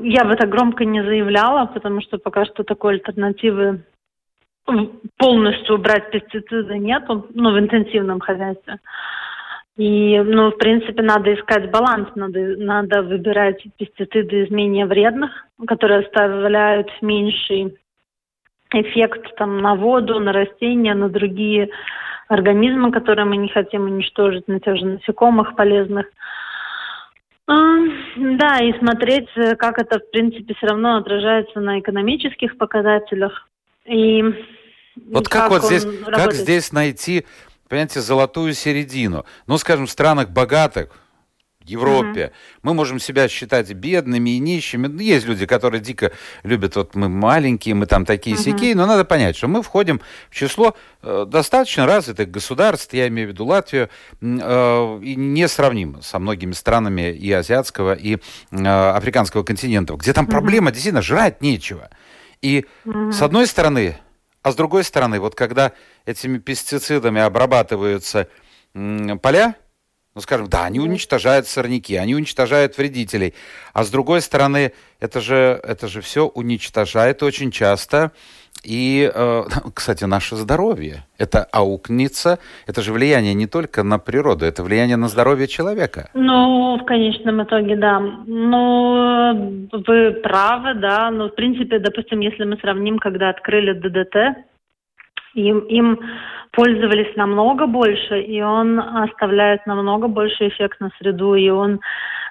Я 0.00 0.24
бы 0.24 0.36
так 0.36 0.48
громко 0.48 0.84
не 0.84 1.02
заявляла, 1.02 1.66
потому 1.66 2.00
что 2.00 2.18
пока 2.18 2.44
что 2.44 2.62
такой 2.62 2.94
альтернативы 2.94 3.82
полностью 5.16 5.76
убрать 5.76 6.10
пестициды 6.10 6.78
нету, 6.78 7.26
ну, 7.34 7.52
в 7.52 7.58
интенсивном 7.58 8.20
хозяйстве. 8.20 8.78
И, 9.78 10.18
ну, 10.18 10.50
в 10.50 10.58
принципе, 10.58 11.02
надо 11.02 11.32
искать 11.32 11.70
баланс, 11.70 12.08
надо, 12.16 12.38
надо 12.58 13.02
выбирать 13.02 13.64
пестициды 13.78 14.44
из 14.44 14.50
менее 14.50 14.86
вредных, 14.86 15.30
которые 15.66 16.00
оставляют 16.00 16.90
меньший 17.00 17.78
эффект 18.72 19.34
там, 19.36 19.60
на 19.62 19.74
воду, 19.74 20.20
на 20.20 20.32
растения, 20.32 20.94
на 20.94 21.08
другие 21.08 21.70
организмы, 22.28 22.92
которые 22.92 23.24
мы 23.24 23.36
не 23.36 23.48
хотим 23.48 23.84
уничтожить, 23.84 24.48
на 24.48 24.60
тех 24.60 24.76
же 24.76 24.84
насекомых 24.84 25.56
полезных. 25.56 26.06
Да, 27.46 28.58
и 28.60 28.78
смотреть, 28.78 29.28
как 29.58 29.78
это, 29.78 29.98
в 30.00 30.10
принципе, 30.10 30.54
все 30.54 30.66
равно 30.66 30.96
отражается 30.96 31.60
на 31.60 31.80
экономических 31.80 32.58
показателях. 32.58 33.48
И 33.86 34.22
вот 35.10 35.28
как, 35.28 35.44
как 35.44 35.50
вот 35.50 35.64
здесь, 35.64 35.86
как 36.04 36.34
здесь 36.34 36.72
найти, 36.72 37.24
понимаете, 37.70 38.00
золотую 38.00 38.52
середину? 38.52 39.24
Ну, 39.46 39.56
скажем, 39.56 39.86
в 39.86 39.90
странах 39.90 40.28
богатых, 40.28 40.90
Европе. 41.68 42.20
Mm-hmm. 42.20 42.58
Мы 42.62 42.74
можем 42.74 42.98
себя 42.98 43.28
считать 43.28 43.72
бедными 43.72 44.30
и 44.30 44.38
нищими. 44.38 44.86
Ну, 44.86 45.00
есть 45.00 45.26
люди, 45.26 45.46
которые 45.46 45.80
дико 45.80 46.12
любят, 46.42 46.76
вот 46.76 46.94
мы 46.94 47.08
маленькие, 47.08 47.74
мы 47.74 47.86
там 47.86 48.04
такие 48.04 48.36
сякие, 48.36 48.74
но 48.74 48.86
надо 48.86 49.04
понять, 49.04 49.36
что 49.36 49.48
мы 49.48 49.62
входим 49.62 50.00
в 50.30 50.34
число 50.34 50.76
э, 51.02 51.26
достаточно 51.28 51.86
развитых 51.86 52.30
государств, 52.30 52.92
я 52.94 53.08
имею 53.08 53.28
в 53.28 53.32
виду 53.32 53.44
Латвию, 53.44 53.88
э, 54.20 55.00
и 55.02 55.16
несравнимо 55.16 56.02
со 56.02 56.18
многими 56.18 56.52
странами 56.52 57.12
и 57.12 57.30
азиатского, 57.32 57.94
и 57.94 58.16
э, 58.50 58.56
африканского 58.56 59.42
континентов, 59.42 59.98
где 59.98 60.12
там 60.12 60.26
mm-hmm. 60.26 60.30
проблема 60.30 60.70
действительно 60.70 61.02
жрать 61.02 61.40
нечего. 61.40 61.90
И 62.42 62.66
mm-hmm. 62.84 63.12
с 63.12 63.22
одной 63.22 63.46
стороны, 63.46 63.98
а 64.42 64.52
с 64.52 64.54
другой 64.54 64.84
стороны, 64.84 65.20
вот 65.20 65.34
когда 65.34 65.72
этими 66.06 66.38
пестицидами 66.38 67.20
обрабатываются 67.20 68.28
поля, 69.22 69.56
ну, 70.18 70.22
скажем, 70.22 70.48
да, 70.48 70.64
они 70.64 70.80
уничтожают 70.80 71.46
сорняки, 71.46 71.94
они 71.94 72.16
уничтожают 72.16 72.76
вредителей. 72.76 73.34
А 73.72 73.84
с 73.84 73.90
другой 73.90 74.20
стороны, 74.20 74.72
это 74.98 75.20
же, 75.20 75.60
это 75.62 75.86
же 75.86 76.00
все 76.00 76.26
уничтожает 76.26 77.22
очень 77.22 77.52
часто 77.52 78.10
и, 78.64 79.08
э, 79.14 79.42
кстати, 79.74 80.02
наше 80.06 80.34
здоровье. 80.34 81.04
Это 81.18 81.46
аукнется, 81.52 82.40
это 82.66 82.82
же 82.82 82.92
влияние 82.92 83.34
не 83.34 83.46
только 83.46 83.84
на 83.84 84.00
природу, 84.00 84.44
это 84.44 84.64
влияние 84.64 84.96
на 84.96 85.06
здоровье 85.06 85.46
человека. 85.46 86.10
Ну, 86.14 86.78
в 86.82 86.84
конечном 86.84 87.44
итоге, 87.44 87.76
да. 87.76 88.00
Ну, 88.00 89.68
вы 89.70 90.14
правы, 90.20 90.74
да. 90.74 91.12
Но, 91.12 91.28
в 91.28 91.34
принципе, 91.36 91.78
допустим, 91.78 92.18
если 92.18 92.42
мы 92.42 92.56
сравним, 92.56 92.98
когда 92.98 93.28
открыли 93.28 93.72
ДДТ, 93.72 94.16
им, 95.40 95.60
им 95.60 96.00
пользовались 96.52 97.14
намного 97.16 97.66
больше, 97.66 98.20
и 98.20 98.40
он 98.42 98.78
оставляет 98.78 99.66
намного 99.66 100.08
больше 100.08 100.48
эффект 100.48 100.80
на 100.80 100.90
среду, 100.98 101.34
и 101.34 101.48
он 101.48 101.80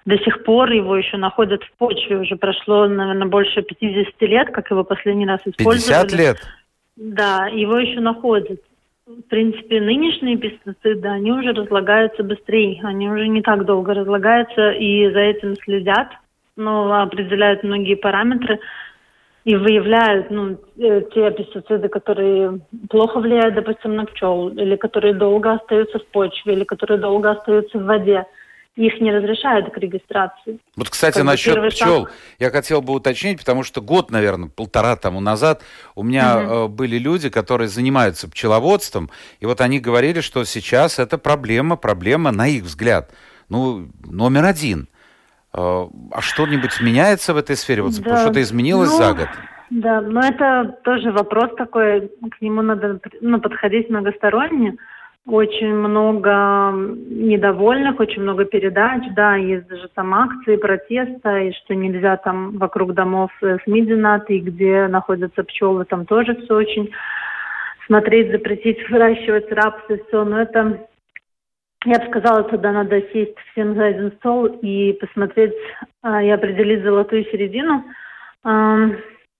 до 0.05 0.17
сих 0.19 0.43
пор 0.43 0.71
его 0.71 0.95
еще 0.95 1.17
находят 1.17 1.63
в 1.63 1.71
почве. 1.77 2.17
Уже 2.17 2.35
прошло, 2.35 2.87
наверное, 2.87 3.27
больше 3.27 3.61
50 3.61 4.21
лет, 4.21 4.49
как 4.51 4.71
его 4.71 4.83
последний 4.83 5.25
раз 5.25 5.41
использовали. 5.45 6.07
50 6.07 6.11
лет? 6.13 6.37
Да, 6.95 7.47
его 7.47 7.77
еще 7.77 7.99
находят. 7.99 8.59
В 9.05 9.21
принципе, 9.29 9.79
нынешние 9.79 10.37
пестициды, 10.37 11.07
они 11.07 11.31
уже 11.31 11.53
разлагаются 11.53 12.23
быстрее, 12.23 12.81
они 12.83 13.09
уже 13.09 13.27
не 13.27 13.41
так 13.41 13.65
долго 13.65 13.93
разлагаются, 13.93 14.71
и 14.71 15.09
за 15.11 15.19
этим 15.19 15.55
следят, 15.55 16.09
ну, 16.57 16.91
определяют 16.91 17.63
многие 17.63 17.95
параметры 17.95 18.59
и 19.47 19.55
выявляют 19.55 20.29
ну, 20.29 20.57
э, 20.77 21.03
те 21.13 21.31
пестициды, 21.31 21.87
которые 21.87 22.59
плохо 22.89 23.21
влияют, 23.21 23.55
допустим, 23.55 23.95
на 23.95 24.03
пчел, 24.03 24.49
или 24.49 24.75
которые 24.75 25.13
долго 25.13 25.53
остаются 25.53 25.99
в 25.99 26.05
почве, 26.07 26.51
или 26.53 26.65
которые 26.65 26.99
долго 26.99 27.31
остаются 27.31 27.79
в 27.79 27.85
воде. 27.85 28.25
Их 28.75 28.99
не 28.99 29.09
разрешают 29.09 29.73
к 29.73 29.77
регистрации. 29.77 30.59
Вот, 30.75 30.89
кстати, 30.89 31.19
как 31.19 31.23
насчет 31.23 31.55
пчел 31.69 32.07
шаг... 32.07 32.13
я 32.39 32.49
хотел 32.49 32.81
бы 32.81 32.91
уточнить, 32.91 33.39
потому 33.39 33.63
что 33.63 33.79
год, 33.79 34.11
наверное, 34.11 34.49
полтора 34.49 34.97
тому 34.97 35.21
назад 35.21 35.61
у 35.95 36.03
меня 36.03 36.39
угу. 36.39 36.67
были 36.67 36.97
люди, 36.97 37.29
которые 37.29 37.69
занимаются 37.69 38.29
пчеловодством, 38.29 39.09
и 39.39 39.45
вот 39.45 39.61
они 39.61 39.79
говорили, 39.79 40.19
что 40.19 40.43
сейчас 40.43 40.99
это 40.99 41.17
проблема, 41.17 41.77
проблема, 41.77 42.33
на 42.33 42.49
их 42.49 42.63
взгляд, 42.63 43.11
ну, 43.47 43.87
номер 44.05 44.43
один– 44.43 44.89
а, 45.53 45.87
а 46.11 46.21
что-нибудь 46.21 46.81
меняется 46.81 47.33
в 47.33 47.37
этой 47.37 47.55
сфере? 47.55 47.81
Вот 47.81 47.93
да. 48.01 48.17
что-то 48.17 48.41
изменилось 48.41 48.91
ну, 48.91 48.97
за 48.97 49.13
год? 49.13 49.27
Да, 49.69 50.01
но 50.01 50.21
это 50.21 50.77
тоже 50.83 51.11
вопрос 51.11 51.51
такой, 51.57 52.09
к 52.31 52.41
нему 52.41 52.61
надо 52.61 52.99
ну, 53.21 53.39
подходить 53.39 53.89
многосторонне. 53.89 54.77
Очень 55.25 55.73
много 55.73 56.71
недовольных, 56.71 57.99
очень 57.99 58.21
много 58.21 58.45
передач, 58.45 59.03
да, 59.13 59.35
есть 59.35 59.67
даже 59.67 59.89
там 59.93 60.13
акции 60.13 60.55
протеста, 60.55 61.39
и 61.39 61.51
что 61.51 61.75
нельзя 61.75 62.15
там 62.15 62.57
вокруг 62.57 62.93
домов 62.93 63.29
с 63.41 63.59
и 63.67 64.39
где 64.39 64.87
находятся 64.87 65.43
пчелы, 65.43 65.83
там 65.83 66.05
тоже 66.05 66.33
все 66.35 66.55
очень 66.55 66.91
смотреть, 67.87 68.31
запретить 68.31 68.89
выращивать 68.89 69.51
рапсы, 69.51 70.01
все, 70.07 70.23
но 70.23 70.39
это 70.39 70.86
я 71.85 71.99
бы 71.99 72.07
сказала, 72.07 72.43
туда 72.43 72.71
надо 72.71 73.01
сесть 73.13 73.37
всем 73.51 73.75
за 73.75 73.85
один 73.85 74.11
стол 74.13 74.45
и 74.45 74.93
посмотреть 74.93 75.53
э, 76.03 76.25
и 76.25 76.29
определить 76.29 76.83
золотую 76.83 77.25
середину, 77.25 77.83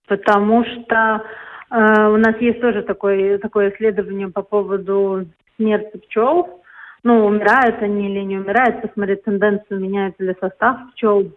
потому 0.08 0.64
что 0.66 1.24
э, 1.72 2.08
у 2.08 2.18
нас 2.18 2.36
есть 2.40 2.62
тоже 2.62 2.84
такое, 2.84 3.40
такое 3.40 3.72
исследование 3.72 4.30
по 4.30 4.44
поводу 4.44 5.26
смерти 5.56 5.98
пчел. 5.98 6.62
Ну, 7.04 7.26
умирают 7.26 7.82
они 7.82 8.10
или 8.10 8.22
не 8.22 8.38
умирают, 8.38 8.82
посмотреть 8.82 9.24
тенденцию, 9.24 9.80
меняется 9.80 10.24
ли 10.24 10.36
состав 10.40 10.78
пчел. 10.92 11.32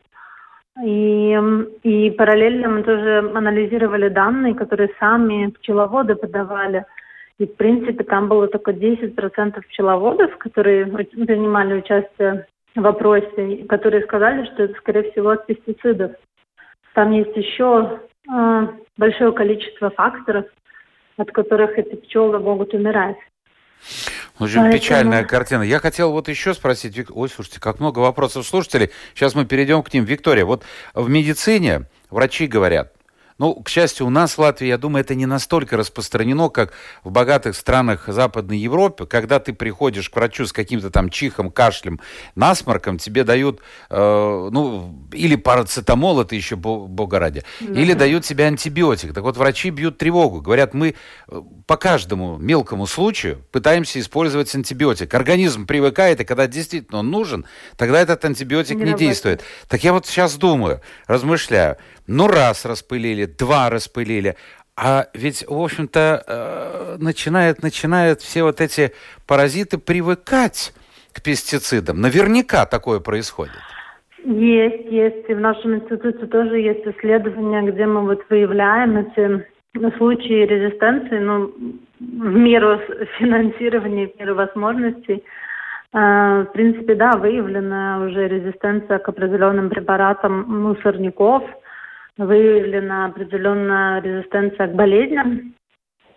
И, 0.82 1.38
и 1.82 2.10
параллельно 2.10 2.68
мы 2.68 2.82
тоже 2.82 3.30
анализировали 3.34 4.08
данные, 4.08 4.54
которые 4.54 4.90
сами 4.98 5.50
пчеловоды 5.50 6.14
подавали– 6.14 6.84
и, 7.40 7.46
в 7.46 7.56
принципе, 7.56 8.04
там 8.04 8.28
было 8.28 8.48
только 8.48 8.72
10% 8.72 9.62
пчеловодов, 9.68 10.36
которые 10.36 10.84
принимали 10.84 11.72
участие 11.72 12.46
в 12.74 12.86
опросе, 12.86 13.64
которые 13.66 14.04
сказали, 14.04 14.44
что 14.44 14.64
это, 14.64 14.74
скорее 14.78 15.10
всего, 15.10 15.30
от 15.30 15.46
пестицидов. 15.46 16.12
Там 16.92 17.12
есть 17.12 17.34
еще 17.34 18.00
э, 18.30 18.68
большое 18.98 19.32
количество 19.32 19.88
факторов, 19.88 20.44
от 21.16 21.32
которых 21.32 21.78
эти 21.78 21.94
пчелы 21.94 22.40
могут 22.40 22.74
умирать. 22.74 23.16
Очень 24.38 24.56
Поэтому... 24.56 24.72
печальная 24.72 25.24
картина. 25.24 25.62
Я 25.62 25.78
хотел 25.78 26.12
вот 26.12 26.28
еще 26.28 26.52
спросить, 26.52 27.10
ой, 27.10 27.28
слушайте, 27.30 27.58
как 27.58 27.80
много 27.80 28.00
вопросов 28.00 28.46
слушателей. 28.46 28.90
Сейчас 29.14 29.34
мы 29.34 29.46
перейдем 29.46 29.82
к 29.82 29.94
ним. 29.94 30.04
Виктория, 30.04 30.44
вот 30.44 30.64
в 30.92 31.08
медицине 31.08 31.86
врачи 32.10 32.46
говорят, 32.46 32.92
ну, 33.40 33.54
к 33.54 33.70
счастью, 33.70 34.06
у 34.06 34.10
нас 34.10 34.36
в 34.36 34.38
Латвии, 34.38 34.68
я 34.68 34.76
думаю, 34.76 35.00
это 35.00 35.14
не 35.14 35.24
настолько 35.24 35.78
распространено, 35.78 36.50
как 36.50 36.74
в 37.02 37.10
богатых 37.10 37.56
странах 37.56 38.04
Западной 38.06 38.58
Европы. 38.58 39.06
Когда 39.06 39.40
ты 39.40 39.54
приходишь 39.54 40.10
к 40.10 40.16
врачу 40.16 40.44
с 40.44 40.52
каким-то 40.52 40.90
там 40.90 41.08
чихом, 41.08 41.50
кашлем, 41.50 42.00
насморком, 42.34 42.98
тебе 42.98 43.24
дают, 43.24 43.60
э, 43.88 44.48
ну, 44.52 44.94
или 45.12 45.36
парацетамол, 45.36 46.20
это 46.20 46.36
еще 46.36 46.56
бога 46.56 47.18
ради, 47.18 47.42
mm-hmm. 47.62 47.80
или 47.80 47.94
дают 47.94 48.24
тебе 48.24 48.44
антибиотик. 48.44 49.14
Так 49.14 49.24
вот, 49.24 49.38
врачи 49.38 49.70
бьют 49.70 49.96
тревогу. 49.96 50.42
Говорят, 50.42 50.74
мы 50.74 50.94
э, 51.28 51.42
по 51.66 51.78
каждому 51.78 52.36
мелкому 52.36 52.86
случаю 52.86 53.42
пытаемся 53.52 54.00
использовать 54.00 54.54
антибиотик. 54.54 55.14
Организм 55.14 55.66
привыкает, 55.66 56.20
и 56.20 56.24
когда 56.24 56.46
действительно 56.46 56.98
он 56.98 57.10
нужен, 57.10 57.46
тогда 57.78 58.02
этот 58.02 58.22
антибиотик 58.22 58.76
не, 58.76 58.92
не 58.92 58.94
действует. 58.94 59.42
Так 59.66 59.82
я 59.82 59.94
вот 59.94 60.06
сейчас 60.06 60.34
думаю, 60.34 60.82
размышляю. 61.06 61.78
Ну, 62.12 62.26
раз 62.26 62.66
распылили, 62.66 63.26
два 63.26 63.70
распылили. 63.70 64.34
А 64.76 65.06
ведь, 65.14 65.44
в 65.46 65.62
общем-то, 65.62 66.24
э, 66.26 66.96
начинают, 66.98 67.62
начинают 67.62 68.20
все 68.20 68.42
вот 68.42 68.60
эти 68.60 68.90
паразиты 69.28 69.78
привыкать 69.78 70.74
к 71.12 71.22
пестицидам. 71.22 72.00
Наверняка 72.00 72.66
такое 72.66 72.98
происходит. 72.98 73.54
Есть, 74.24 74.90
есть. 74.90 75.28
И 75.28 75.34
в 75.34 75.40
нашем 75.40 75.76
институте 75.76 76.26
тоже 76.26 76.58
есть 76.58 76.84
исследования, 76.84 77.70
где 77.70 77.86
мы 77.86 78.00
вот 78.00 78.24
выявляем 78.28 78.96
эти 78.96 79.46
случаи 79.96 80.46
резистенции, 80.46 81.20
ну, 81.20 81.52
в 82.00 82.34
меру 82.34 82.80
финансирования, 83.20 84.08
в 84.08 84.18
меру 84.18 84.34
возможностей. 84.34 85.22
Э, 85.92 86.44
в 86.48 86.52
принципе, 86.54 86.96
да, 86.96 87.12
выявлена 87.12 88.02
уже 88.04 88.26
резистенция 88.26 88.98
к 88.98 89.08
определенным 89.08 89.70
препаратам 89.70 90.42
мусорников– 90.48 91.44
выявлена 92.16 93.06
определенная 93.06 94.00
резистенция 94.00 94.68
к 94.68 94.74
болезням. 94.74 95.54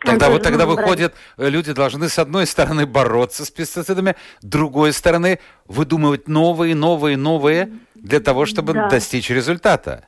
Тогда 0.06 0.29
вот 0.29 0.43
тогда 0.43 0.65
выходит, 0.65 1.13
э, 1.38 1.49
люди 1.49 1.73
должны 1.73 2.10
с 2.10 2.19
одной 2.19 2.45
стороны 2.45 2.86
бороться 2.86 3.45
с 3.45 3.51
пестицидами, 3.51 4.15
с 4.41 4.45
другой 4.45 4.91
стороны 4.91 5.39
выдумывать 5.67 6.27
новые, 6.27 6.75
новые, 6.75 7.15
новые 7.15 7.69
для 7.95 8.19
того, 8.19 8.45
чтобы 8.45 8.73
да. 8.73 8.89
достичь 8.89 9.29
результата. 9.29 10.08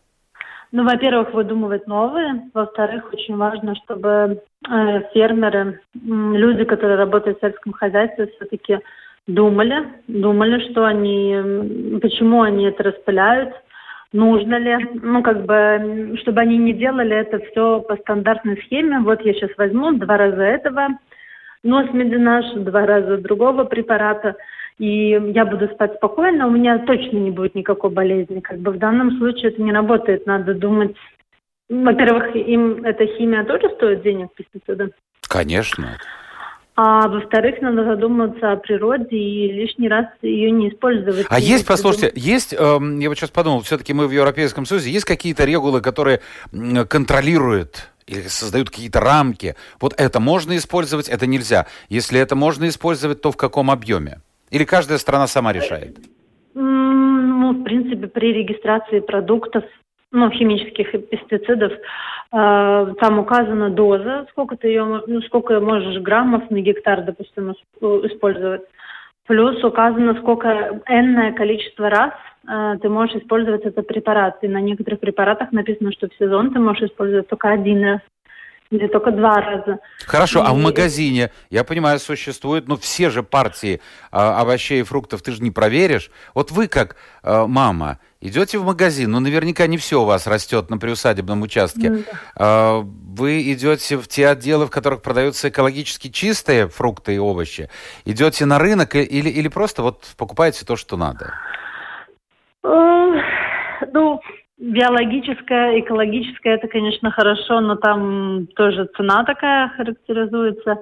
Ну, 0.72 0.84
во-первых, 0.84 1.34
выдумывать 1.34 1.88
новые. 1.88 2.50
Во-вторых, 2.54 3.06
очень 3.14 3.38
важно, 3.38 3.76
чтобы 3.76 4.42
э, 4.70 5.02
фермеры, 5.14 5.80
люди, 5.94 6.66
которые 6.66 6.98
работают 6.98 7.38
в 7.38 7.42
сельском 7.42 7.72
хозяйстве, 7.72 8.28
все-таки 8.36 8.80
думали, 9.28 9.88
думали, 10.08 10.70
что 10.70 10.84
они, 10.86 12.00
почему 12.02 12.42
они 12.42 12.66
это 12.66 12.84
распыляют, 12.84 13.54
нужно 14.16 14.56
ли, 14.58 14.78
ну, 15.02 15.22
как 15.22 15.46
бы, 15.46 16.18
чтобы 16.22 16.42
они 16.42 16.58
не 16.58 16.74
делали 16.74 17.16
это 17.16 17.40
все 17.40 17.82
по 17.82 17.98
стандартной 17.98 18.58
схеме. 18.64 19.00
Вот 19.00 19.22
я 19.22 19.34
сейчас 19.34 19.52
возьму 19.58 19.92
два 19.92 20.18
раза 20.18 20.42
этого, 20.42 20.88
нос 21.64 21.88
два 21.92 22.86
раза 22.86 23.18
другого 23.18 23.66
препарата, 23.66 24.36
и 24.78 25.10
я 25.34 25.46
буду 25.46 25.68
спать 25.68 25.96
спокойно, 25.96 26.48
у 26.48 26.52
меня 26.52 26.80
точно 26.80 27.18
не 27.18 27.32
будет 27.32 27.56
никакой 27.56 27.92
болезни. 27.92 28.40
Как 28.40 28.60
бы 28.60 28.72
в 28.72 28.78
данном 28.78 29.18
случае 29.18 29.52
это 29.52 29.62
не 29.62 29.72
работает, 29.72 30.26
надо 30.26 30.54
думать. 30.54 30.96
Во-первых, 31.70 32.36
им 32.36 32.84
эта 32.84 33.06
химия 33.06 33.44
тоже 33.44 33.70
стоит 33.76 34.02
денег, 34.04 34.30
пестициды? 34.36 34.92
Конечно. 35.28 35.98
А 36.78 37.08
во-вторых, 37.08 37.62
надо 37.62 37.86
задуматься 37.86 38.52
о 38.52 38.58
природе 38.58 39.16
и 39.16 39.52
лишний 39.52 39.88
раз 39.88 40.08
ее 40.22 40.52
не 40.52 40.70
использовать. 40.70 41.26
А 41.30 41.40
есть, 41.40 41.66
послушайте, 41.66 42.12
есть, 42.16 42.54
э, 42.54 42.58
я 42.58 43.10
вот 43.10 43.18
сейчас 43.18 43.30
подумал, 43.30 43.62
все-таки 43.62 43.94
мы 43.94 44.08
в 44.08 44.12
Европейском 44.12 44.66
Союзе, 44.66 44.92
есть 44.92 45.06
какие-то 45.06 45.46
регулы, 45.46 45.80
которые 45.80 46.20
контролируют 46.90 47.90
или 48.08 48.24
создают 48.24 48.70
какие-то 48.70 49.00
рамки. 49.00 49.56
Вот 49.80 49.94
это 49.98 50.20
можно 50.20 50.58
использовать, 50.58 51.08
это 51.08 51.26
нельзя. 51.26 51.66
Если 51.88 52.20
это 52.20 52.36
можно 52.36 52.68
использовать, 52.68 53.22
то 53.22 53.32
в 53.32 53.38
каком 53.38 53.72
объеме? 53.72 54.20
Или 54.52 54.66
каждая 54.66 54.98
страна 54.98 55.28
сама 55.28 55.54
решает? 55.54 55.98
Ну, 56.54 57.54
в 57.54 57.64
принципе, 57.64 58.08
при 58.08 58.34
регистрации 58.34 59.00
продуктов 59.00 59.64
ну, 60.12 60.30
химических 60.32 60.92
пестицидов, 61.10 61.72
э, 61.72 61.78
там 62.32 63.20
указана 63.20 63.70
доза, 63.70 64.28
сколько 64.32 64.58
ты 64.58 64.68
ее, 64.68 65.04
ну, 65.08 65.22
сколько 65.22 65.60
можешь 65.60 66.02
граммов 66.02 66.50
на 66.50 66.60
гектар, 66.60 67.04
допустим, 67.04 67.52
использовать. 67.82 68.62
Плюс 69.28 69.64
указано, 69.64 70.16
сколько 70.16 70.82
энное 70.88 71.34
количество 71.34 71.90
раз 71.90 72.14
э, 72.48 72.78
ты 72.80 72.90
можешь 72.90 73.16
использовать 73.16 73.66
этот 73.66 73.88
препарат. 73.88 74.38
И 74.44 74.48
на 74.48 74.62
некоторых 74.62 75.00
препаратах 75.00 75.52
написано, 75.52 75.92
что 75.94 76.08
в 76.08 76.14
сезон 76.20 76.54
ты 76.54 76.60
можешь 76.60 76.90
использовать 76.90 77.28
только 77.28 77.50
один 77.50 77.84
раз 77.84 78.02
или 78.72 78.88
только 78.88 79.12
два 79.12 79.42
раза. 79.42 79.80
Хорошо, 80.06 80.42
и... 80.42 80.48
а 80.48 80.54
в 80.54 80.58
магазине, 80.58 81.32
я 81.50 81.64
понимаю, 81.64 82.00
существует, 82.00 82.68
ну 82.68 82.78
все 82.78 83.10
же 83.10 83.24
партии 83.24 83.82
а, 84.12 84.42
овощей 84.42 84.82
и 84.82 84.84
фруктов 84.84 85.22
ты 85.22 85.32
же 85.32 85.44
не 85.44 85.52
проверишь. 85.52 86.12
Вот 86.34 86.52
вы 86.52 86.68
как 86.68 86.96
а, 87.22 87.46
мама 87.46 88.00
идете 88.22 88.58
в 88.58 88.66
магазин, 88.66 89.12
ну 89.12 89.20
наверняка 89.20 89.68
не 89.68 89.78
все 89.78 90.02
у 90.02 90.06
вас 90.06 90.26
растет 90.26 90.70
на 90.70 90.78
приусадебном 90.78 91.44
участке. 91.44 91.88
Mm, 91.88 92.06
а, 92.36 92.82
вы 92.82 93.52
идете 93.54 93.98
в 93.98 94.08
те 94.08 94.30
отделы, 94.30 94.66
в 94.66 94.72
которых 94.72 95.02
продаются 95.04 95.50
экологически 95.50 96.10
чистые 96.10 96.68
фрукты 96.68 97.16
и 97.16 97.20
овощи. 97.20 97.70
Идете 98.04 98.46
на 98.46 98.58
рынок 98.58 98.96
или, 98.96 99.30
или 99.30 99.48
просто 99.48 99.84
вот 99.84 100.06
покупаете 100.18 100.66
то, 100.66 100.76
что 100.76 100.98
надо? 100.98 101.34
Ну, 103.94 104.20
Биологическое, 104.58 105.82
экологическое, 105.82 106.56
это, 106.56 106.70
конечно, 106.70 107.12
хорошо, 107.12 107.60
но 107.60 107.76
там 107.76 108.48
тоже 108.56 108.90
цена 108.96 109.26
такая 109.26 109.68
характеризуется. 109.70 110.80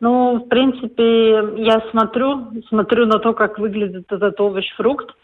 Ну, 0.00 0.36
в 0.36 0.48
принципе, 0.48 1.32
я 1.58 1.82
смотрю, 1.90 2.50
смотрю 2.68 3.04
на 3.04 3.18
то, 3.18 3.34
как 3.34 3.58
выглядит 3.58 4.10
этот 4.10 4.40
овощ, 4.40 4.66
фрукт. 4.74 5.14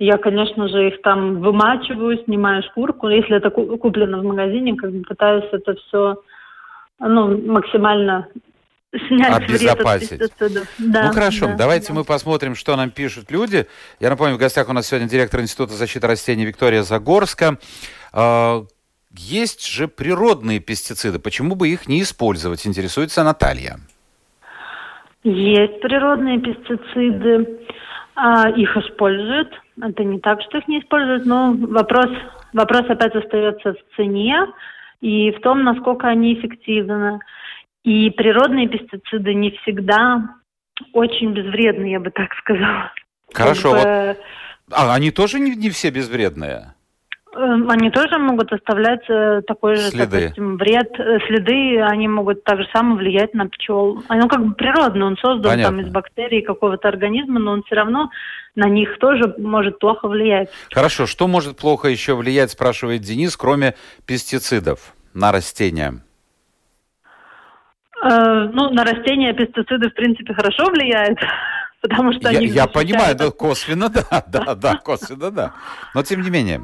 Я, 0.00 0.18
конечно 0.18 0.66
же, 0.66 0.88
их 0.88 1.02
там 1.02 1.40
вымачиваю, 1.40 2.18
снимаю 2.24 2.64
шкурку. 2.64 3.08
Если 3.08 3.36
это 3.36 3.50
куплено 3.50 4.18
в 4.18 4.24
магазине, 4.24 4.74
как 4.74 4.90
бы 4.90 5.02
пытаюсь 5.02 5.48
это 5.52 5.74
все 5.74 6.16
ну, 6.98 7.38
максимально 7.46 8.26
обезопасить. 8.94 10.20
Да, 10.78 11.06
ну 11.06 11.12
хорошо, 11.12 11.46
да, 11.48 11.56
давайте 11.56 11.88
да. 11.88 11.94
мы 11.94 12.04
посмотрим, 12.04 12.54
что 12.54 12.76
нам 12.76 12.90
пишут 12.90 13.30
люди. 13.30 13.66
Я 14.00 14.10
напомню, 14.10 14.34
в 14.34 14.38
гостях 14.38 14.68
у 14.68 14.72
нас 14.72 14.86
сегодня 14.86 15.08
директор 15.08 15.40
Института 15.40 15.72
защиты 15.74 16.06
растений 16.06 16.44
Виктория 16.44 16.82
Загорска. 16.82 17.58
А, 18.12 18.64
есть 19.16 19.66
же 19.66 19.88
природные 19.88 20.60
пестициды, 20.60 21.18
почему 21.18 21.54
бы 21.54 21.68
их 21.68 21.88
не 21.88 22.02
использовать, 22.02 22.66
интересуется 22.66 23.24
Наталья. 23.24 23.78
Есть 25.22 25.80
природные 25.80 26.38
пестициды, 26.38 27.60
а, 28.14 28.50
их 28.50 28.76
используют. 28.76 29.48
Это 29.80 30.04
не 30.04 30.20
так, 30.20 30.40
что 30.42 30.58
их 30.58 30.68
не 30.68 30.80
используют, 30.80 31.26
но 31.26 31.52
вопрос, 31.52 32.10
вопрос 32.52 32.82
опять 32.88 33.14
остается 33.14 33.72
в 33.72 33.96
цене 33.96 34.46
и 35.00 35.32
в 35.32 35.40
том, 35.40 35.64
насколько 35.64 36.08
они 36.08 36.34
эффективны. 36.34 37.20
И 37.84 38.10
природные 38.10 38.68
пестициды 38.68 39.34
не 39.34 39.50
всегда 39.62 40.36
очень 40.92 41.32
безвредны, 41.32 41.86
я 41.90 42.00
бы 42.00 42.10
так 42.10 42.32
сказала. 42.40 42.92
Хорошо. 43.32 43.72
Как 43.72 43.82
бы... 43.82 44.06
вот... 44.08 44.18
А 44.72 44.94
они 44.94 45.10
тоже 45.10 45.38
не, 45.38 45.54
не 45.54 45.70
все 45.70 45.90
безвредные? 45.90 46.74
Эм, 47.36 47.68
они 47.68 47.90
тоже 47.90 48.18
могут 48.18 48.52
оставлять 48.52 49.04
э, 49.08 49.42
такой 49.46 49.76
же, 49.76 49.90
Следы. 49.90 50.20
допустим, 50.20 50.56
вред. 50.56 50.88
Э, 50.98 51.18
Следы, 51.26 51.82
они 51.82 52.06
могут 52.06 52.44
так 52.44 52.58
же 52.58 52.68
само 52.72 52.96
влиять 52.96 53.34
на 53.34 53.48
пчел. 53.48 54.02
Оно 54.08 54.28
как 54.28 54.44
бы 54.44 54.54
природно, 54.54 55.06
он 55.06 55.16
создан 55.16 55.42
там 55.42 55.50
Понятно. 55.50 55.80
из 55.80 55.88
бактерий 55.88 56.42
какого-то 56.42 56.88
организма, 56.88 57.40
но 57.40 57.52
он 57.52 57.62
все 57.64 57.74
равно 57.74 58.10
на 58.54 58.68
них 58.68 58.98
тоже 58.98 59.34
может 59.38 59.78
плохо 59.78 60.08
влиять. 60.08 60.48
Хорошо, 60.72 61.06
что 61.06 61.26
может 61.26 61.56
плохо 61.56 61.88
еще 61.88 62.14
влиять, 62.14 62.52
спрашивает 62.52 63.02
Денис, 63.02 63.36
кроме 63.36 63.74
пестицидов 64.06 64.94
на 65.12 65.32
растения? 65.32 66.00
Э, 68.04 68.50
ну, 68.52 68.70
на 68.70 68.84
растения 68.84 69.32
пестициды, 69.32 69.88
в 69.88 69.94
принципе, 69.94 70.34
хорошо 70.34 70.66
влияют, 70.66 71.18
потому 71.80 72.12
что 72.12 72.30
Я, 72.30 72.38
они... 72.38 72.46
я 72.48 72.66
понимаю, 72.66 73.16
да, 73.16 73.30
косвенно, 73.30 73.88
да, 74.10 74.22
да, 74.26 74.54
да, 74.54 74.74
косвенно, 74.76 75.30
да. 75.30 75.52
Но 75.94 76.02
тем 76.02 76.20
не 76.20 76.30
менее. 76.30 76.60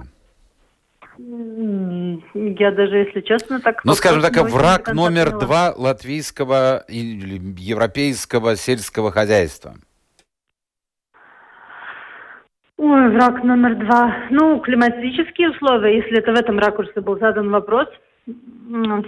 Я 2.35 2.71
даже, 2.73 2.97
если 2.97 3.21
честно, 3.21 3.61
так... 3.61 3.85
Ну, 3.85 3.93
скажем 3.95 4.23
так, 4.23 4.37
враг 4.51 4.93
номер 4.93 5.39
два 5.39 5.73
латвийского 5.75 6.85
или 6.89 7.41
европейского 7.59 8.57
сельского 8.57 9.11
хозяйства. 9.11 9.75
Ой, 12.77 13.11
враг 13.11 13.45
номер 13.45 13.77
два. 13.77 14.17
Ну, 14.31 14.61
климатические 14.61 15.51
условия, 15.51 15.97
если 15.99 16.19
это 16.19 16.33
в 16.33 16.37
этом 16.37 16.59
ракурсе 16.59 17.01
был 17.01 17.19
задан 17.19 17.51
вопрос. 17.51 17.89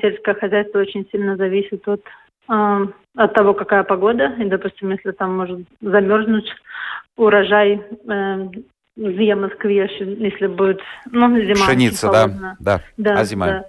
Сельское 0.02 0.34
хозяйство 0.34 0.80
очень 0.80 1.06
сильно 1.10 1.36
зависит 1.36 1.86
от, 1.88 2.02
от 2.48 3.34
того, 3.34 3.54
какая 3.54 3.82
погода. 3.84 4.34
И, 4.38 4.44
допустим, 4.44 4.90
если 4.90 5.12
там 5.12 5.36
может 5.36 5.60
замерзнуть 5.80 6.48
урожай 7.16 7.74
э, 7.74 8.48
в 8.96 9.34
Москве, 9.36 9.90
если 10.18 10.46
будет 10.46 10.80
ну, 11.10 11.28
зима 11.40 11.66
Пшеница, 11.66 12.10
да, 12.10 12.22
холодная. 12.24 12.56
да, 12.60 12.80
Да, 12.96 13.18
а 13.18 13.24
зима. 13.24 13.46
да. 13.46 13.64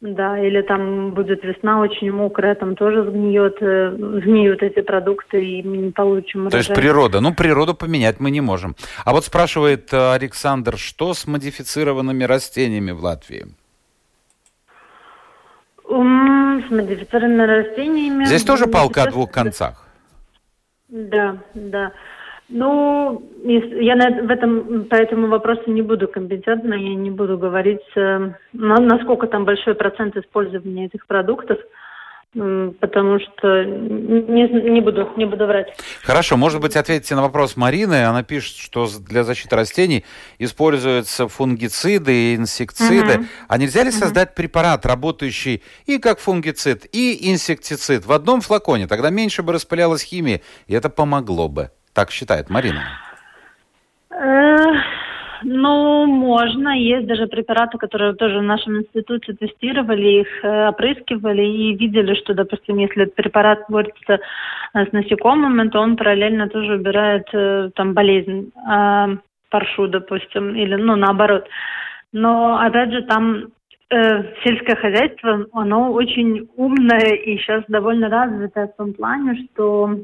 Да, 0.00 0.38
или 0.38 0.62
там 0.62 1.10
будет 1.10 1.42
весна 1.42 1.80
очень 1.80 2.12
мокрая, 2.12 2.54
там 2.54 2.76
тоже 2.76 3.02
сгниет, 3.02 3.56
э, 3.60 3.90
сгниют 4.20 4.62
эти 4.62 4.80
продукты, 4.80 5.44
и 5.44 5.62
мы 5.64 5.76
не 5.78 5.90
получим 5.90 6.48
То 6.50 6.58
есть 6.58 6.70
урожай. 6.70 6.84
природа. 6.84 7.20
Ну, 7.20 7.34
природу 7.34 7.74
поменять 7.74 8.20
мы 8.20 8.30
не 8.30 8.40
можем. 8.40 8.76
А 9.04 9.12
вот 9.12 9.24
спрашивает 9.24 9.92
э, 9.92 10.12
Александр, 10.12 10.78
что 10.78 11.14
с 11.14 11.26
модифицированными 11.26 12.22
растениями 12.22 12.92
в 12.92 13.02
Латвии? 13.02 13.46
С 15.88 16.70
модифицированными 16.70 17.42
растениями. 17.42 18.24
Здесь 18.24 18.44
тоже 18.44 18.66
палка 18.66 19.04
о 19.04 19.10
двух 19.10 19.30
концах. 19.30 19.86
Да, 20.88 21.38
да. 21.54 21.92
Ну, 22.50 23.22
я 23.44 23.94
на, 23.96 24.22
в 24.22 24.30
этом, 24.30 24.84
по 24.84 24.94
этому 24.94 25.28
вопросу 25.28 25.70
не 25.70 25.82
буду 25.82 26.08
компетентна, 26.08 26.74
я 26.74 26.94
не 26.94 27.10
буду 27.10 27.36
говорить, 27.36 27.84
э, 27.94 28.32
на- 28.54 28.80
насколько 28.80 29.26
там 29.26 29.44
большой 29.44 29.74
процент 29.74 30.16
использования 30.16 30.86
этих 30.86 31.06
продуктов, 31.06 31.58
м, 31.58 31.66
потому 32.32 33.18
что 33.20 33.64
не, 33.64 34.70
не 34.70 34.80
буду, 34.80 35.08
не 35.16 35.24
буду 35.24 35.46
врать. 35.46 35.68
Хорошо, 36.02 36.36
может 36.36 36.60
быть, 36.60 36.76
ответите 36.76 37.14
на 37.14 37.22
вопрос 37.22 37.56
Марины. 37.56 38.04
Она 38.04 38.22
пишет, 38.22 38.56
что 38.56 38.86
для 39.00 39.24
защиты 39.24 39.56
растений 39.56 40.04
используются 40.38 41.28
фунгициды 41.28 42.32
и 42.32 42.36
инсектициды. 42.36 43.18
Мгм. 43.18 43.28
А 43.48 43.58
нельзя 43.58 43.82
ли 43.82 43.90
создать 43.90 44.34
препарат, 44.34 44.84
работающий 44.84 45.62
и 45.86 45.98
как 45.98 46.18
фунгицид, 46.18 46.86
и 46.92 47.30
инсектицид 47.30 48.04
в 48.04 48.12
одном 48.12 48.40
флаконе? 48.40 48.86
Тогда 48.86 49.10
меньше 49.10 49.42
бы 49.42 49.52
распылялась 49.52 50.02
химия, 50.02 50.42
и 50.66 50.74
это 50.74 50.90
помогло 50.90 51.48
бы. 51.48 51.70
Так 51.94 52.10
считает 52.10 52.50
Марина. 52.50 52.82
Э, 55.40 55.44
Ну, 55.44 56.06
можно. 56.06 56.70
Есть 56.70 57.06
даже 57.06 57.26
препараты, 57.26 57.78
которые 57.78 58.14
тоже 58.14 58.38
в 58.38 58.42
нашем 58.42 58.78
институте 58.78 59.34
тестировали, 59.34 60.20
их 60.20 60.44
э, 60.44 60.68
опрыскивали 60.68 61.42
и 61.42 61.74
видели, 61.74 62.14
что, 62.14 62.34
допустим, 62.34 62.78
если 62.78 63.04
препарат 63.06 63.64
борется 63.68 64.20
э, 64.74 64.86
с 64.86 64.92
насекомыми, 64.92 65.68
то 65.68 65.80
он 65.80 65.96
параллельно 65.96 66.48
тоже 66.48 66.74
убирает 66.74 67.26
э, 67.32 67.70
там 67.74 67.94
болезнь, 67.94 68.50
э, 68.56 69.16
паршу, 69.50 69.88
допустим, 69.88 70.54
или, 70.54 70.74
ну, 70.76 70.96
наоборот. 70.96 71.46
Но, 72.12 72.58
опять 72.58 72.92
же, 72.92 73.02
там 73.02 73.48
э, 73.90 74.22
сельское 74.44 74.76
хозяйство, 74.76 75.46
оно 75.52 75.92
очень 75.92 76.48
умное 76.56 77.14
и 77.14 77.38
сейчас 77.38 77.64
довольно 77.68 78.08
развитое 78.08 78.68
в 78.68 78.76
том 78.76 78.94
плане, 78.94 79.46
что 79.52 79.98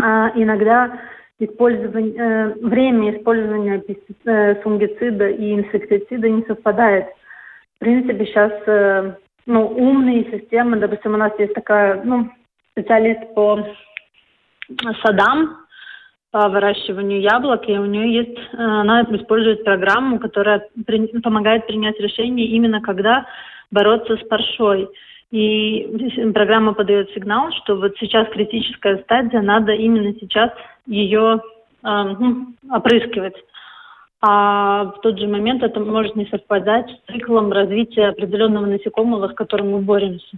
а, 0.00 0.30
иногда 0.36 0.92
использование, 1.38 2.14
э, 2.16 2.54
время 2.60 3.16
использования 3.16 3.82
э, 4.24 4.54
фунгицида 4.62 5.28
и 5.28 5.54
инсектицида 5.54 6.28
не 6.28 6.42
совпадает. 6.42 7.06
В 7.76 7.78
принципе, 7.80 8.26
сейчас 8.26 8.52
э, 8.66 9.14
ну, 9.46 9.66
умные 9.66 10.24
системы, 10.30 10.76
допустим, 10.76 11.14
у 11.14 11.16
нас 11.16 11.32
есть 11.38 11.54
такая, 11.54 12.02
ну, 12.02 12.30
специалист 12.72 13.34
по 13.34 13.66
садам, 15.02 15.56
по 16.30 16.48
выращиванию 16.48 17.22
яблок, 17.22 17.68
и 17.68 17.78
у 17.78 17.86
нее 17.86 18.12
есть, 18.12 18.38
она 18.52 19.02
использует 19.02 19.64
программу, 19.64 20.18
которая 20.18 20.68
при- 20.86 21.20
помогает 21.20 21.66
принять 21.66 21.98
решение 21.98 22.46
именно 22.48 22.82
когда 22.82 23.26
бороться 23.70 24.16
с 24.16 24.28
паршой. 24.28 24.88
И 25.30 26.30
программа 26.34 26.74
подает 26.74 27.10
сигнал, 27.10 27.50
что 27.52 27.76
вот 27.76 27.94
сейчас 27.98 28.28
критическая 28.28 28.98
стадия, 28.98 29.40
надо 29.40 29.72
именно 29.72 30.14
сейчас 30.20 30.50
ее 30.88 31.40
э, 31.84 31.88
ну, 32.18 32.54
опрыскивать. 32.70 33.36
А 34.20 34.84
в 34.84 35.00
тот 35.00 35.16
же 35.18 35.28
момент 35.28 35.62
это 35.62 35.78
может 35.78 36.16
не 36.16 36.26
совпадать 36.26 36.86
с 36.90 37.12
циклом 37.12 37.52
развития 37.52 38.08
определенного 38.08 38.66
насекомого, 38.66 39.28
с 39.28 39.34
которым 39.34 39.70
мы 39.70 39.78
боремся. 39.78 40.36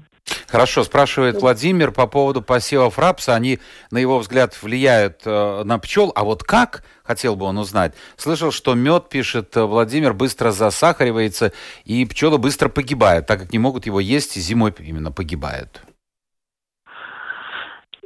Хорошо, 0.48 0.84
спрашивает 0.84 1.40
Владимир 1.40 1.90
по 1.90 2.06
поводу 2.06 2.42
посевов 2.42 2.98
рапса. 2.98 3.34
Они, 3.34 3.58
на 3.90 3.98
его 3.98 4.18
взгляд, 4.18 4.60
влияют 4.60 5.22
э, 5.24 5.62
на 5.64 5.78
пчел. 5.78 6.12
А 6.14 6.24
вот 6.24 6.42
как, 6.42 6.84
хотел 7.04 7.36
бы 7.36 7.46
он 7.46 7.56
узнать. 7.56 7.94
Слышал, 8.16 8.50
что 8.50 8.74
мед, 8.74 9.08
пишет 9.08 9.56
э, 9.56 9.62
Владимир, 9.62 10.12
быстро 10.12 10.50
засахаривается, 10.50 11.52
и 11.84 12.04
пчелы 12.04 12.36
быстро 12.36 12.68
погибают, 12.68 13.26
так 13.26 13.40
как 13.40 13.52
не 13.52 13.58
могут 13.58 13.86
его 13.86 14.00
есть, 14.00 14.36
и 14.36 14.40
зимой 14.40 14.74
именно 14.78 15.10
погибают. 15.10 15.80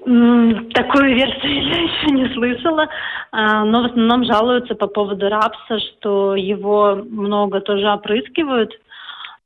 Такую 0.04 1.14
версию 1.14 1.64
я 1.64 1.80
еще 1.82 2.10
не 2.10 2.28
слышала, 2.34 2.86
а, 3.32 3.64
но 3.64 3.82
в 3.82 3.86
основном 3.86 4.24
жалуются 4.24 4.74
по 4.74 4.86
поводу 4.86 5.30
рапса, 5.30 5.78
что 5.78 6.36
его 6.36 6.96
много 7.08 7.60
тоже 7.60 7.88
опрыскивают. 7.90 8.70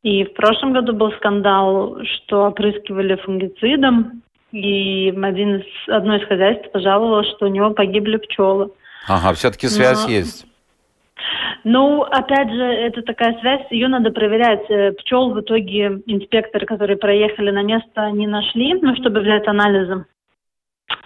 И 0.03 0.25
в 0.25 0.35
прошлом 0.35 0.73
году 0.73 0.92
был 0.94 1.12
скандал, 1.12 1.99
что 2.03 2.47
опрыскивали 2.47 3.14
фунгицидом, 3.16 4.23
и 4.51 5.11
один 5.11 5.57
из, 5.57 5.64
одно 5.88 6.16
из 6.16 6.27
хозяйств 6.27 6.73
пожаловалось, 6.73 7.29
что 7.37 7.47
у 7.47 7.51
него 7.51 7.71
погибли 7.71 8.16
пчелы. 8.16 8.71
Ага, 9.07 9.35
все-таки 9.35 9.68
связь 9.68 10.07
Но- 10.07 10.11
есть. 10.11 10.47
Ну, 11.64 12.03
опять 12.03 12.51
же, 12.51 12.62
это 12.62 13.03
такая 13.03 13.38
связь, 13.40 13.66
ее 13.71 13.88
надо 13.88 14.11
проверять. 14.11 14.68
Э, 14.71 14.92
Пчел 14.92 15.31
в 15.31 15.40
итоге 15.40 16.01
инспекторы, 16.07 16.66
которые 16.66 16.97
проехали 16.97 17.51
на 17.51 17.62
место, 17.62 18.11
не 18.12 18.27
нашли, 18.27 18.75
ну, 18.81 18.94
чтобы 18.97 19.21
взять 19.21 19.47
анализы. 19.47 20.05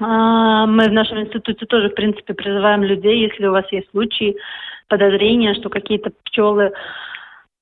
А, 0.01 0.67
Мы 0.67 0.89
в 0.89 0.93
нашем 0.93 1.21
институте 1.21 1.67
тоже, 1.67 1.91
в 1.91 1.95
принципе, 1.95 2.35
призываем 2.35 2.83
людей, 2.83 3.29
если 3.29 3.47
у 3.47 3.53
вас 3.53 3.65
есть 3.71 3.91
случаи, 3.91 4.37
подозрения, 4.89 5.55
что 5.55 5.69
какие-то 5.71 6.11
пчелы 6.25 6.73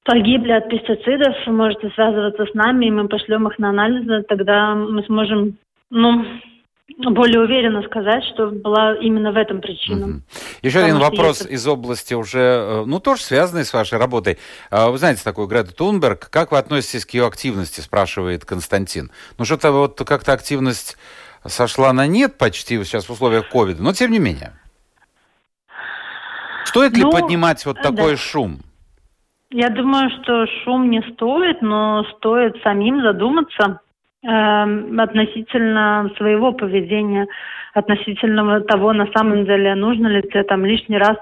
погибли 0.04 0.52
от 0.52 0.68
пестицидов, 0.68 1.34
можете 1.46 1.90
связываться 1.90 2.46
с 2.46 2.54
нами, 2.54 2.86
и 2.86 2.90
мы 2.90 3.06
пошлем 3.08 3.46
их 3.48 3.58
на 3.58 3.68
анализы, 3.70 4.22
тогда 4.28 4.74
мы 4.74 5.04
сможем, 5.04 5.56
ну, 5.90 6.24
более 6.98 7.40
уверенно 7.40 7.82
сказать, 7.82 8.24
что 8.34 8.48
была 8.48 8.96
именно 8.96 9.30
в 9.30 9.36
этом 9.36 9.60
причина. 9.60 10.06
Мгм. 10.06 10.22
Еще 10.62 10.78
Потому 10.80 10.96
один 10.96 11.10
вопрос 11.10 11.40
если- 11.42 11.54
из 11.54 11.66
области 11.68 12.14
уже, 12.14 12.38
э, 12.40 12.84
ну, 12.86 12.98
тоже 12.98 13.22
связанный 13.22 13.64
с 13.64 13.72
вашей 13.72 13.98
работой. 13.98 14.38
А, 14.70 14.90
Вы 14.90 14.98
знаете 14.98 15.22
такую 15.22 15.46
Грету 15.46 15.72
Тунберг. 15.74 16.28
Как 16.30 16.50
вы 16.50 16.58
относитесь 16.58 17.06
к 17.06 17.10
ее 17.10 17.26
активности, 17.26 17.80
спрашивает 17.80 18.44
Константин. 18.44 19.10
Ну, 19.38 19.44
что-то 19.44 19.70
вот 19.70 20.02
как-то 20.04 20.32
активность 20.32 20.96
сошла 21.46 21.92
на 21.92 22.06
нет 22.06 22.38
почти 22.38 22.82
сейчас 22.84 23.08
в 23.08 23.12
условиях 23.12 23.48
ковида, 23.48 23.82
но 23.82 23.92
тем 23.92 24.10
не 24.10 24.18
менее. 24.18 24.52
Стоит 26.64 26.96
ли 26.96 27.02
Ну, 27.02 27.10
поднимать 27.10 27.64
вот 27.66 27.78
э, 27.78 27.82
такой 27.82 28.12
да. 28.12 28.16
шум? 28.16 28.58
Я 29.50 29.70
думаю, 29.70 30.10
что 30.10 30.46
шум 30.62 30.90
не 30.90 31.02
стоит, 31.12 31.60
но 31.62 32.04
стоит 32.16 32.62
самим 32.62 33.02
задуматься 33.02 33.80
эм, 34.22 35.00
относительно 35.00 36.10
своего 36.16 36.52
поведения, 36.52 37.26
относительно 37.74 38.60
того, 38.60 38.92
на 38.92 39.08
самом 39.12 39.44
деле, 39.46 39.74
нужно 39.74 40.06
ли 40.06 40.22
тебе 40.22 40.44
там 40.44 40.64
лишний 40.64 40.98
раз 40.98 41.16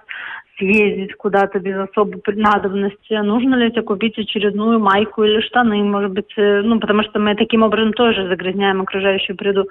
съездить 0.59 1.15
куда-то 1.15 1.61
без 1.61 1.77
особой 1.77 2.21
надобности, 2.27 3.15
нужно 3.15 3.55
ли 3.55 3.71
тебе 3.71 3.83
купить 3.83 4.19
очередную 4.19 4.79
майку 4.81 5.23
или 5.23 5.41
штаны, 5.41 5.83
может 5.85 6.11
быть, 6.11 6.33
э, 6.37 6.61
ну, 6.63 6.81
потому 6.81 7.05
что 7.05 7.19
мы 7.21 7.35
таким 7.35 7.63
образом 7.63 7.93
тоже 7.95 8.29
загрязняем 8.29 8.83
окружающую 8.83 9.37
природу 9.37 9.69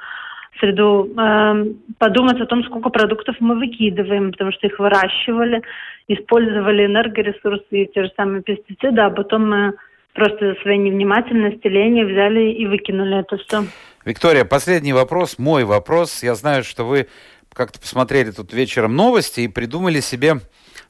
среду, 0.59 1.09
э, 1.17 1.65
подумать 1.97 2.39
о 2.41 2.45
том, 2.45 2.63
сколько 2.63 2.89
продуктов 2.89 3.35
мы 3.39 3.55
выкидываем, 3.55 4.31
потому 4.31 4.51
что 4.51 4.67
их 4.67 4.79
выращивали, 4.79 5.61
использовали 6.07 6.85
энергоресурсы 6.85 7.65
и 7.71 7.91
те 7.93 8.03
же 8.03 8.11
самые 8.15 8.43
пестициды, 8.43 9.01
а 9.01 9.09
потом 9.09 9.49
мы 9.49 9.73
просто 10.13 10.53
за 10.53 10.61
своей 10.61 10.79
невнимательности, 10.79 11.67
лени 11.67 12.03
взяли 12.03 12.51
и 12.51 12.65
выкинули 12.65 13.19
это 13.19 13.37
все. 13.37 13.65
Виктория, 14.03 14.45
последний 14.45 14.93
вопрос, 14.93 15.37
мой 15.37 15.63
вопрос. 15.63 16.23
Я 16.23 16.33
знаю, 16.35 16.63
что 16.63 16.85
вы 16.85 17.07
как-то 17.53 17.79
посмотрели 17.79 18.31
тут 18.31 18.53
вечером 18.53 18.95
новости 18.95 19.41
и 19.41 19.47
придумали 19.47 19.99
себе 19.99 20.35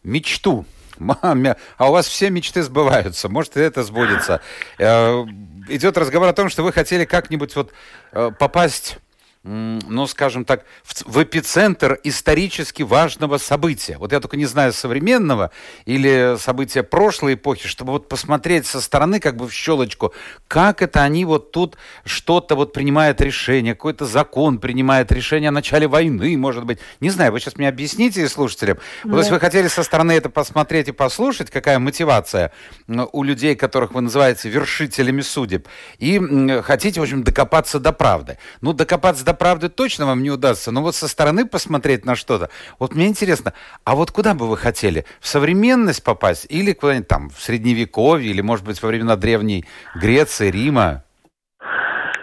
мечту. 0.04 0.66
Маме, 1.00 1.56
а 1.78 1.90
у 1.90 1.92
вас 1.92 2.08
все 2.08 2.30
мечты 2.30 2.64
сбываются, 2.64 3.30
может 3.30 3.58
и 3.58 3.60
это 3.60 3.84
сбудется. 3.84 4.42
Э, 4.80 5.24
идет 5.70 5.98
разговор 5.98 6.28
о 6.28 6.34
том, 6.34 6.50
что 6.50 6.64
вы 6.64 6.72
хотели 6.72 7.06
как-нибудь 7.06 7.56
вот 7.56 7.72
э, 8.14 8.32
попасть 8.38 8.98
ну, 9.44 10.08
скажем 10.08 10.44
так, 10.44 10.66
в, 10.84 11.06
в 11.06 11.24
эпицентр 11.24 12.00
исторически 12.04 12.84
важного 12.84 13.38
события. 13.38 13.98
Вот 13.98 14.12
я 14.12 14.20
только 14.20 14.36
не 14.36 14.46
знаю, 14.46 14.74
современного 14.74 15.52
или 15.86 16.36
события 16.38 16.84
прошлой 16.84 17.36
эпохи, 17.36 17.68
чтобы 17.68 17.94
вот 17.94 18.10
посмотреть 18.10 18.66
со 18.66 18.82
стороны, 18.82 19.20
как 19.20 19.38
бы 19.38 19.48
в 19.48 19.54
щелочку, 19.54 20.14
как 20.48 20.82
это 20.82 21.04
они 21.04 21.24
вот 21.24 21.52
тут 21.52 21.78
что-то 22.04 22.56
вот 22.56 22.74
принимают 22.74 23.22
решение, 23.22 23.74
какой-то 23.74 24.06
закон 24.06 24.60
принимает 24.60 25.12
решение 25.12 25.50
о 25.50 25.54
начале 25.54 25.88
войны, 25.88 26.36
может 26.38 26.66
быть. 26.66 26.80
Не 27.00 27.10
знаю, 27.10 27.32
вы 27.32 27.40
сейчас 27.40 27.56
мне 27.56 27.70
объясните 27.70 28.28
слушателям. 28.28 28.78
Да. 29.04 29.12
Вот 29.12 29.20
если 29.20 29.32
вы 29.32 29.40
хотели 29.40 29.68
со 29.68 29.84
стороны 29.84 30.12
это 30.12 30.30
посмотреть 30.30 30.90
и 30.90 30.92
послушать, 30.92 31.52
какая 31.52 31.80
мотивация 31.80 32.52
у 32.88 33.24
людей, 33.24 33.56
которых 33.56 33.94
вы 33.94 34.02
называете 34.02 34.50
вершителями 34.50 35.22
судеб, 35.22 35.68
и 36.00 36.20
хотите, 36.64 37.00
в 37.00 37.04
общем, 37.04 37.24
докопаться 37.24 37.80
до 37.80 37.94
правды. 37.94 38.38
Ну, 38.62 38.74
докопаться 38.74 39.24
до 39.24 39.37
правды 39.38 39.70
точно 39.70 40.06
вам 40.06 40.24
не 40.24 40.32
удастся, 40.32 40.72
но 40.72 40.82
вот 40.82 40.96
со 40.96 41.08
стороны 41.08 41.48
посмотреть 41.48 42.06
на 42.06 42.16
что-то. 42.16 42.50
Вот 42.80 42.94
мне 42.94 43.08
интересно, 43.08 43.54
а 43.86 43.96
вот 43.96 44.12
куда 44.12 44.34
бы 44.34 44.48
вы 44.48 44.58
хотели? 44.58 45.06
В 45.20 45.28
современность 45.28 46.04
попасть 46.04 46.46
или 46.50 46.74
куда-нибудь 46.74 47.08
там 47.08 47.30
в 47.30 47.40
Средневековье, 47.42 48.30
или, 48.32 48.42
может 48.42 48.66
быть, 48.66 48.82
во 48.84 48.90
времена 48.90 49.16
Древней 49.16 49.66
Греции, 49.96 50.52
Рима? 50.52 51.04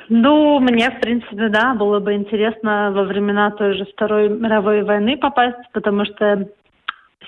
Ну, 0.09 0.61
мне, 0.61 0.91
в 0.91 1.01
принципе, 1.01 1.49
да, 1.49 1.75
было 1.75 1.99
бы 1.99 2.13
интересно 2.15 2.93
во 2.95 3.05
времена 3.05 3.51
той 3.53 3.75
же 3.75 3.87
Второй 3.87 4.29
мировой 4.29 4.83
войны 4.83 5.17
попасть, 5.17 5.57
потому 5.73 6.05
что 6.05 6.49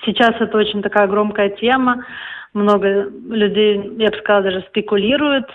сейчас 0.05 0.35
это 0.39 0.57
очень 0.57 0.81
такая 0.81 1.07
громкая 1.07 1.49
тема. 1.49 2.05
Много 2.53 3.09
людей, 3.29 3.95
я 3.97 4.09
бы 4.09 4.17
сказала, 4.17 4.43
даже 4.43 4.65
спекулируют 4.69 5.47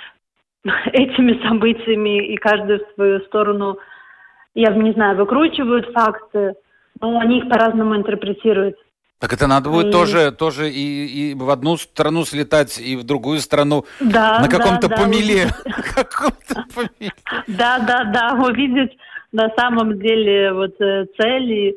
этими 0.92 1.40
событиями, 1.46 2.26
и 2.26 2.36
каждый 2.36 2.78
в 2.78 2.94
свою 2.94 3.20
сторону 3.20 3.78
я 4.54 4.70
не 4.70 4.92
знаю, 4.92 5.16
выкручивают 5.16 5.92
факты, 5.92 6.54
но 7.00 7.18
они 7.18 7.38
их 7.38 7.48
по-разному 7.48 7.96
интерпретируют. 7.96 8.76
Так 9.18 9.32
это 9.32 9.46
надо 9.46 9.70
будет 9.70 9.86
и... 9.86 9.92
тоже, 9.92 10.32
тоже 10.32 10.68
и, 10.68 11.30
и 11.30 11.34
в 11.34 11.48
одну 11.50 11.76
страну 11.76 12.24
слетать, 12.24 12.78
и 12.80 12.96
в 12.96 13.04
другую 13.04 13.38
страну 13.38 13.84
да, 14.00 14.40
на 14.40 14.48
каком-то 14.48 14.88
да, 14.88 14.96
помеле. 15.00 15.46
Да, 17.46 17.78
да, 17.78 18.04
да, 18.12 18.34
увидеть 18.44 18.96
на 19.30 19.48
самом 19.56 19.98
деле 20.00 20.52
вот 20.52 20.74
э, 20.80 21.06
цели 21.16 21.76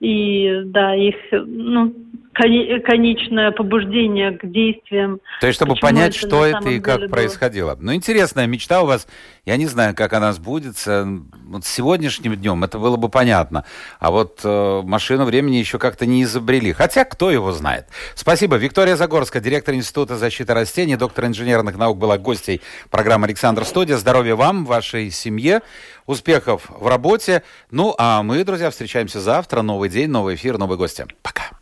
и 0.00 0.60
да, 0.66 0.94
их, 0.94 1.14
ну, 1.32 1.94
конечное 2.34 3.50
побуждение 3.52 4.32
к 4.32 4.46
действиям. 4.46 5.20
То 5.40 5.46
есть, 5.46 5.56
чтобы 5.56 5.76
понять, 5.76 6.16
это 6.16 6.26
что 6.26 6.44
это 6.44 6.68
и 6.68 6.80
как 6.80 7.00
было. 7.00 7.08
происходило. 7.08 7.76
Ну, 7.80 7.94
интересная 7.94 8.46
мечта 8.46 8.82
у 8.82 8.86
вас. 8.86 9.06
Я 9.44 9.56
не 9.56 9.66
знаю, 9.66 9.94
как 9.94 10.12
она 10.12 10.32
сбудется. 10.32 11.06
Вот 11.46 11.64
с 11.64 11.68
сегодняшним 11.68 12.34
днем 12.34 12.64
это 12.64 12.78
было 12.78 12.96
бы 12.96 13.08
понятно. 13.08 13.64
А 13.98 14.10
вот 14.10 14.40
э, 14.42 14.82
машину 14.84 15.24
времени 15.24 15.56
еще 15.56 15.78
как-то 15.78 16.06
не 16.06 16.22
изобрели. 16.22 16.72
Хотя, 16.72 17.04
кто 17.04 17.30
его 17.30 17.52
знает. 17.52 17.86
Спасибо. 18.14 18.56
Виктория 18.56 18.96
Загорская, 18.96 19.42
директор 19.42 19.74
Института 19.74 20.16
защиты 20.16 20.54
растений, 20.54 20.96
доктор 20.96 21.26
инженерных 21.26 21.76
наук, 21.76 21.98
была 21.98 22.18
гостей 22.18 22.60
программы 22.90 23.26
«Александр 23.26 23.64
Студия». 23.64 23.96
Здоровья 23.96 24.34
вам, 24.34 24.64
вашей 24.64 25.10
семье, 25.10 25.62
успехов 26.06 26.62
в 26.68 26.86
работе. 26.86 27.42
Ну, 27.70 27.94
а 27.98 28.22
мы, 28.22 28.44
друзья, 28.44 28.70
встречаемся 28.70 29.20
завтра. 29.20 29.62
Новый 29.62 29.88
день, 29.88 30.10
новый 30.10 30.34
эфир, 30.34 30.58
новые 30.58 30.78
гости. 30.78 31.06
Пока. 31.22 31.54